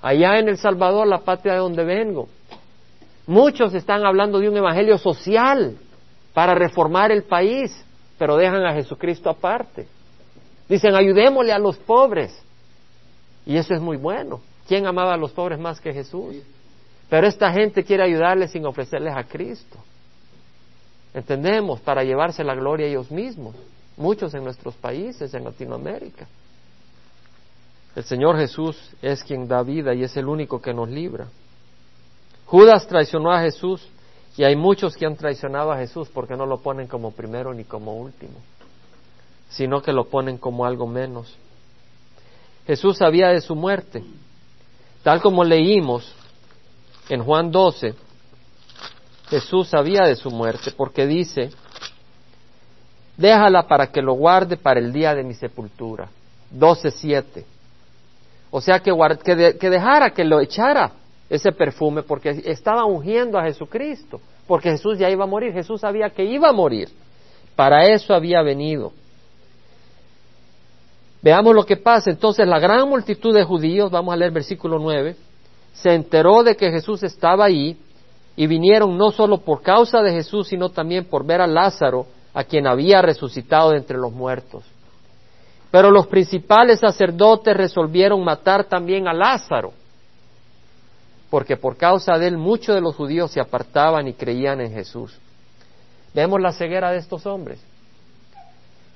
Allá 0.01 0.39
en 0.39 0.49
El 0.49 0.57
Salvador, 0.57 1.07
la 1.07 1.19
patria 1.19 1.53
de 1.53 1.59
donde 1.59 1.83
vengo, 1.83 2.27
muchos 3.27 3.73
están 3.73 4.05
hablando 4.05 4.39
de 4.39 4.49
un 4.49 4.57
evangelio 4.57 4.97
social 4.97 5.77
para 6.33 6.55
reformar 6.55 7.11
el 7.11 7.23
país, 7.23 7.71
pero 8.17 8.37
dejan 8.37 8.65
a 8.65 8.73
Jesucristo 8.73 9.29
aparte. 9.29 9.87
Dicen, 10.69 10.95
ayudémosle 10.95 11.51
a 11.51 11.59
los 11.59 11.77
pobres. 11.77 12.33
Y 13.45 13.57
eso 13.57 13.73
es 13.73 13.81
muy 13.81 13.97
bueno. 13.97 14.41
¿Quién 14.67 14.87
amaba 14.87 15.13
a 15.13 15.17
los 15.17 15.31
pobres 15.31 15.59
más 15.59 15.79
que 15.81 15.93
Jesús? 15.93 16.35
Pero 17.09 17.27
esta 17.27 17.51
gente 17.51 17.83
quiere 17.83 18.03
ayudarles 18.03 18.51
sin 18.51 18.65
ofrecerles 18.65 19.13
a 19.15 19.23
Cristo. 19.23 19.77
entendemos, 21.13 21.79
para 21.81 22.03
llevarse 22.03 22.43
la 22.43 22.55
gloria 22.55 22.87
ellos 22.87 23.11
mismos, 23.11 23.55
muchos 23.97 24.33
en 24.33 24.43
nuestros 24.43 24.73
países, 24.75 25.31
en 25.33 25.43
Latinoamérica. 25.43 26.27
El 27.95 28.03
Señor 28.03 28.37
Jesús 28.37 28.75
es 29.01 29.23
quien 29.23 29.47
da 29.47 29.61
vida 29.61 29.93
y 29.93 30.03
es 30.03 30.17
el 30.17 30.27
único 30.27 30.59
que 30.59 30.73
nos 30.73 30.89
libra. 30.89 31.27
Judas 32.45 32.87
traicionó 32.87 33.31
a 33.31 33.41
Jesús 33.41 33.87
y 34.35 34.43
hay 34.43 34.55
muchos 34.55 34.95
que 34.95 35.05
han 35.05 35.15
traicionado 35.15 35.71
a 35.71 35.77
Jesús 35.77 36.09
porque 36.13 36.35
no 36.35 36.45
lo 36.45 36.59
ponen 36.59 36.87
como 36.87 37.11
primero 37.11 37.53
ni 37.53 37.63
como 37.63 37.95
último, 37.95 38.33
sino 39.49 39.81
que 39.81 39.93
lo 39.93 40.05
ponen 40.05 40.37
como 40.37 40.65
algo 40.65 40.87
menos. 40.87 41.35
Jesús 42.65 42.97
sabía 42.97 43.29
de 43.29 43.41
su 43.41 43.55
muerte, 43.55 44.03
tal 45.03 45.21
como 45.21 45.43
leímos 45.43 46.13
en 47.09 47.23
Juan 47.23 47.51
12, 47.51 47.93
Jesús 49.29 49.67
sabía 49.67 50.03
de 50.03 50.15
su 50.15 50.31
muerte 50.31 50.71
porque 50.71 51.05
dice, 51.05 51.51
déjala 53.17 53.67
para 53.67 53.87
que 53.87 54.01
lo 54.01 54.13
guarde 54.13 54.57
para 54.57 54.79
el 54.79 54.91
día 54.91 55.13
de 55.13 55.23
mi 55.23 55.33
sepultura. 55.33 56.09
12.7. 56.55 57.43
O 58.51 58.61
sea, 58.61 58.79
que, 58.79 59.57
que 59.59 59.69
dejara 59.69 60.11
que 60.11 60.23
lo 60.23 60.39
echara 60.39 60.91
ese 61.33 61.51
perfume 61.51 62.03
porque 62.03 62.29
estaba 62.45 62.85
ungiendo 62.85 63.39
a 63.39 63.43
Jesucristo, 63.45 64.21
porque 64.45 64.69
Jesús 64.69 64.99
ya 64.99 65.09
iba 65.09 65.23
a 65.23 65.27
morir, 65.27 65.51
Jesús 65.51 65.81
sabía 65.81 66.11
que 66.11 66.23
iba 66.23 66.49
a 66.49 66.53
morir. 66.53 66.89
Para 67.55 67.87
eso 67.87 68.13
había 68.13 68.43
venido. 68.43 68.93
Veamos 71.23 71.55
lo 71.55 71.65
que 71.65 71.77
pasa. 71.77 72.11
Entonces 72.11 72.47
la 72.47 72.59
gran 72.59 72.87
multitud 72.87 73.33
de 73.33 73.43
judíos, 73.43 73.89
vamos 73.89 74.13
a 74.13 74.17
leer 74.17 74.31
versículo 74.31 74.77
9, 74.77 75.15
se 75.73 75.95
enteró 75.95 76.43
de 76.43 76.55
que 76.55 76.69
Jesús 76.69 77.01
estaba 77.01 77.45
ahí 77.45 77.77
y 78.35 78.45
vinieron 78.45 78.95
no 78.95 79.09
solo 79.09 79.39
por 79.39 79.63
causa 79.63 80.03
de 80.03 80.11
Jesús, 80.11 80.49
sino 80.49 80.69
también 80.69 81.05
por 81.05 81.25
ver 81.25 81.41
a 81.41 81.47
Lázaro, 81.47 82.05
a 82.31 82.43
quien 82.43 82.67
había 82.67 83.01
resucitado 83.01 83.71
de 83.71 83.77
entre 83.77 83.97
los 83.97 84.11
muertos. 84.11 84.63
Pero 85.71 85.89
los 85.89 86.05
principales 86.05 86.79
sacerdotes 86.79 87.57
resolvieron 87.57 88.23
matar 88.23 88.65
también 88.65 89.07
a 89.07 89.13
Lázaro, 89.13 89.73
porque 91.33 91.57
por 91.57 91.77
causa 91.77 92.19
de 92.19 92.27
él 92.27 92.37
muchos 92.37 92.75
de 92.75 92.81
los 92.81 92.95
judíos 92.95 93.31
se 93.31 93.39
apartaban 93.39 94.07
y 94.07 94.13
creían 94.13 94.61
en 94.61 94.71
Jesús. 94.71 95.17
Vemos 96.13 96.39
la 96.39 96.51
ceguera 96.51 96.91
de 96.91 96.99
estos 96.99 97.25
hombres. 97.25 97.59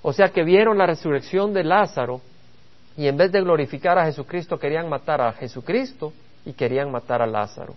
O 0.03 0.13
sea 0.13 0.29
que 0.29 0.43
vieron 0.43 0.77
la 0.77 0.85
resurrección 0.85 1.51
de 1.51 1.63
Lázaro 1.63 2.21
y 2.95 3.07
en 3.07 3.17
vez 3.17 3.31
de 3.31 3.41
glorificar 3.41 3.97
a 3.97 4.05
Jesucristo 4.05 4.59
querían 4.59 4.87
matar 4.87 5.19
a 5.19 5.33
Jesucristo 5.33 6.13
y 6.45 6.53
querían 6.53 6.91
matar 6.91 7.23
a 7.23 7.25
Lázaro. 7.25 7.73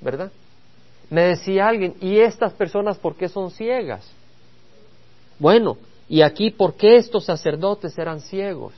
¿Verdad? 0.00 0.30
Me 1.10 1.22
decía 1.22 1.66
alguien, 1.66 1.96
¿y 2.00 2.20
estas 2.20 2.52
personas 2.52 2.96
por 2.98 3.16
qué 3.16 3.28
son 3.28 3.50
ciegas? 3.50 4.08
Bueno, 5.40 5.76
y 6.08 6.22
aquí, 6.22 6.52
¿por 6.52 6.74
qué 6.74 6.94
estos 6.94 7.24
sacerdotes 7.24 7.98
eran 7.98 8.20
ciegos? 8.20 8.74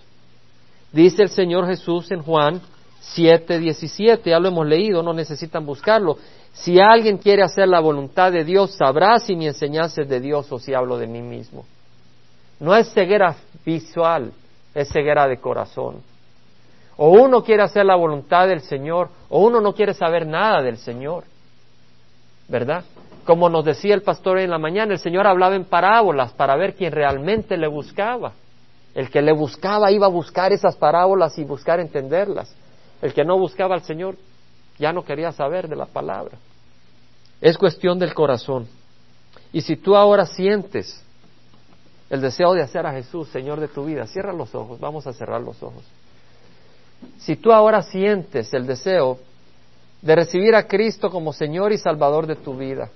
Dice 0.95 1.25
el 1.25 1.29
Señor 1.29 1.67
Jesús 1.67 2.11
en 2.11 2.23
Juan 2.23 2.63
7, 3.01 3.59
17, 3.59 4.31
ya 4.31 4.39
lo 4.39 4.49
hemos 4.49 4.67
leído, 4.67 5.03
no 5.03 5.13
necesitan 5.13 5.65
buscarlo. 5.65 6.19
Si 6.53 6.81
alguien 6.81 7.19
quiere 7.19 7.43
hacer 7.43 7.69
la 7.69 7.81
voluntad 7.81 8.33
de 8.33 8.45
Dios, 8.45 8.75
sabrá 8.77 9.19
si 9.19 9.37
mi 9.37 9.47
enseñanza 9.47 10.03
es 10.03 10.09
de 10.09 10.21
Dios 10.21 10.51
o 10.51 10.59
si 10.59 10.75
hablo 10.75 10.99
de 10.99 11.07
mí 11.07 11.23
mismo. 11.23 11.65
No 12.61 12.75
es 12.75 12.93
ceguera 12.93 13.37
visual, 13.65 14.33
es 14.75 14.89
ceguera 14.89 15.29
de 15.29 15.39
corazón. 15.39 16.03
O 16.97 17.11
uno 17.11 17.45
quiere 17.45 17.63
hacer 17.63 17.87
la 17.87 17.95
voluntad 17.95 18.49
del 18.49 18.61
Señor, 18.61 19.09
o 19.29 19.41
uno 19.41 19.61
no 19.61 19.73
quiere 19.73 19.95
saber 19.95 20.27
nada 20.27 20.63
del 20.63 20.79
Señor. 20.79 21.25
¿Verdad? 22.49 22.85
Como 23.25 23.49
nos 23.49 23.65
decía 23.65 23.95
el 23.95 24.03
pastor 24.03 24.39
en 24.39 24.51
la 24.51 24.59
mañana, 24.59 24.95
el 24.95 24.99
Señor 24.99 25.27
hablaba 25.27 25.55
en 25.55 25.67
parábolas 25.67 26.33
para 26.33 26.57
ver 26.57 26.75
quién 26.75 26.93
realmente 26.93 27.57
le 27.57 27.69
buscaba. 27.69 28.33
El 28.95 29.11
que 29.11 29.23
le 29.23 29.33
buscaba 29.33 29.93
iba 29.93 30.07
a 30.07 30.11
buscar 30.11 30.53
esas 30.53 30.75
parábolas 30.77 31.39
y 31.39 31.45
buscar 31.45 31.79
entenderlas. 31.79 32.53
El 33.01 33.15
que 33.15 33.25
no 33.25 33.39
buscaba 33.39 33.75
al 33.75 33.83
Señor 33.83 34.17
ya 34.79 34.93
no 34.93 35.05
quería 35.05 35.33
saber 35.33 35.69
de 35.69 35.77
la 35.77 35.87
palabra. 35.87 36.39
Es 37.41 37.57
cuestión 37.57 37.99
del 37.99 38.15
corazón. 38.15 38.67
Y 39.53 39.61
si 39.61 39.77
tú 39.77 39.97
ahora 39.97 40.27
sientes 40.27 41.03
el 42.11 42.21
deseo 42.21 42.55
de 42.55 42.63
hacer 42.63 42.87
a 42.87 42.93
Jesús 42.93 43.29
Señor 43.29 43.61
de 43.61 43.69
tu 43.69 43.85
vida, 43.85 44.07
cierra 44.07 44.33
los 44.33 44.55
ojos, 44.55 44.81
vamos 44.81 45.07
a 45.07 45.13
cerrar 45.13 45.41
los 45.41 45.63
ojos. 45.63 45.85
Si 47.19 47.37
tú 47.37 47.53
ahora 47.53 47.83
sientes 47.83 48.53
el 48.55 48.67
deseo 48.67 49.19
de 50.03 50.17
recibir 50.17 50.55
a 50.55 50.67
Cristo 50.67 51.11
como 51.11 51.33
Señor 51.33 51.73
y 51.73 51.79
Salvador 51.79 52.27
de 52.27 52.37
tu 52.37 52.57
vida, 52.57 52.91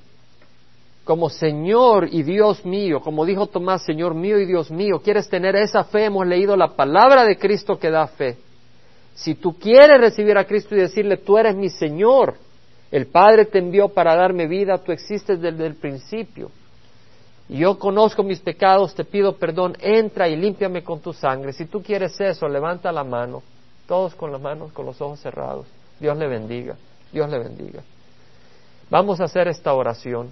como 1.05 1.29
Señor 1.31 2.09
y 2.11 2.23
Dios 2.23 2.65
mío, 2.65 3.01
como 3.01 3.25
dijo 3.25 3.49
Tomás, 3.49 3.85
Señor 3.85 4.15
mío 4.15 4.39
y 4.39 4.47
Dios 4.47 4.71
mío, 4.71 5.01
quieres 5.03 5.29
tener 5.29 5.57
esa 5.57 5.85
fe, 5.85 6.07
hemos 6.07 6.27
leído 6.27 6.57
la 6.57 6.69
palabra 6.69 7.25
de 7.25 7.37
Cristo 7.37 7.79
que 7.79 7.91
da 7.91 8.07
fe. 8.07 8.39
Si 9.15 9.35
tú 9.35 9.59
quieres 9.59 10.01
recibir 10.01 10.37
a 10.39 10.45
Cristo 10.45 10.75
y 10.75 10.79
decirle, 10.79 11.17
tú 11.19 11.39
eres 11.39 11.55
mi 11.55 11.69
Señor, 11.69 12.35
el 12.91 13.07
Padre 13.07 13.47
te 13.47 13.59
envió 13.59 13.89
para 13.89 14.15
darme 14.15 14.47
vida, 14.47 14.79
tú 14.79 14.93
existes 14.93 15.41
desde 15.41 15.67
el 15.67 15.75
principio. 15.75 16.51
Y 17.49 17.59
yo 17.59 17.79
conozco 17.79 18.23
mis 18.23 18.41
pecados, 18.41 18.95
te 18.95 19.05
pido 19.05 19.37
perdón, 19.37 19.77
entra 19.81 20.29
y 20.29 20.37
límpiame 20.37 20.83
con 20.83 21.01
tu 21.01 21.13
sangre. 21.13 21.53
Si 21.53 21.67
tú 21.67 21.83
quieres 21.83 22.19
eso, 22.21 22.49
levanta 22.49 22.93
la 22.93 23.05
mano, 23.05 23.43
todos 23.87 24.15
con 24.15 24.33
las 24.33 24.41
manos, 24.41 24.73
con 24.73 24.87
los 24.87 25.01
ojos 25.01 25.21
cerrados. 25.21 25.67
Dios 26.01 26.17
le 26.17 26.29
bendiga, 26.29 26.77
Dios 27.13 27.29
le 27.31 27.39
bendiga. 27.39 27.83
Vamos 28.91 29.21
a 29.21 29.25
hacer 29.25 29.49
esta 29.49 29.73
oración. 29.73 30.31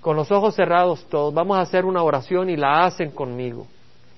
Con 0.00 0.16
los 0.16 0.30
ojos 0.30 0.54
cerrados 0.54 1.04
todos, 1.10 1.32
vamos 1.34 1.58
a 1.58 1.62
hacer 1.62 1.84
una 1.84 2.02
oración 2.02 2.48
y 2.48 2.56
la 2.56 2.84
hacen 2.84 3.10
conmigo. 3.10 3.66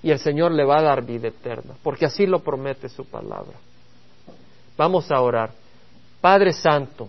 Y 0.02 0.10
el 0.10 0.18
Señor 0.18 0.52
le 0.52 0.64
va 0.64 0.78
a 0.78 0.82
dar 0.82 1.04
vida 1.04 1.28
eterna, 1.28 1.74
porque 1.82 2.06
así 2.06 2.26
lo 2.26 2.40
promete 2.40 2.88
su 2.88 3.04
palabra. 3.04 3.54
Vamos 4.78 5.10
a 5.10 5.20
orar. 5.20 5.50
Padre 6.20 6.52
Santo, 6.52 7.08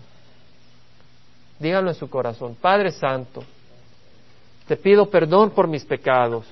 díganlo 1.58 1.90
en 1.90 1.96
su 1.96 2.10
corazón, 2.10 2.56
Padre 2.60 2.90
Santo, 2.90 3.44
te 4.66 4.76
pido 4.76 5.08
perdón 5.08 5.50
por 5.50 5.68
mis 5.68 5.84
pecados. 5.84 6.46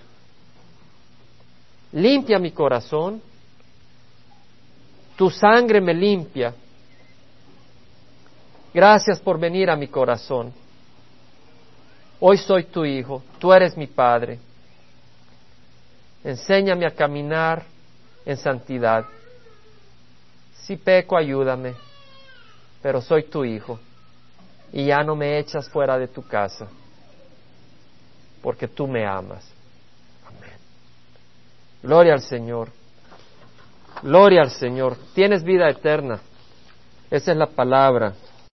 Limpia 1.93 2.39
mi 2.39 2.53
corazón. 2.53 3.21
Tu 5.17 5.31
sangre 5.31 5.81
me 5.81 5.95
limpia. 5.95 6.55
Gracias 8.73 9.19
por 9.19 9.39
venir 9.39 9.71
a 9.71 9.77
mi 9.77 9.89
corazón. 9.89 10.53
Hoy 12.21 12.39
soy 12.39 12.65
tu 12.65 12.85
hijo, 12.85 13.23
tú 13.39 13.53
eres 13.53 13.77
mi 13.77 13.87
padre. 13.87 14.39
Enséñame 16.23 16.87
a 16.87 16.91
caminar 16.91 17.65
en 18.27 18.37
santidad. 18.37 19.05
Si 20.69 20.77
peco, 20.77 21.17
ayúdame, 21.17 21.77
pero 22.83 23.01
soy 23.01 23.23
tu 23.23 23.43
hijo 23.43 23.81
y 24.71 24.85
ya 24.85 24.99
no 24.99 25.17
me 25.17 25.39
echas 25.39 25.67
fuera 25.71 25.97
de 25.97 26.09
tu 26.09 26.23
casa, 26.23 26.69
porque 28.43 28.69
tú 28.69 28.87
me 28.87 29.07
amas. 29.07 29.51
Amén. 30.27 30.59
Gloria 31.83 32.13
al 32.13 32.21
Señor. 32.21 32.69
Gloria 34.03 34.43
al 34.43 34.51
Señor. 34.51 34.99
Tienes 35.15 35.43
vida 35.43 35.71
eterna. 35.71 36.21
Esa 37.11 37.33
es 37.33 37.39
la 37.39 37.47
palabra. 37.47 38.13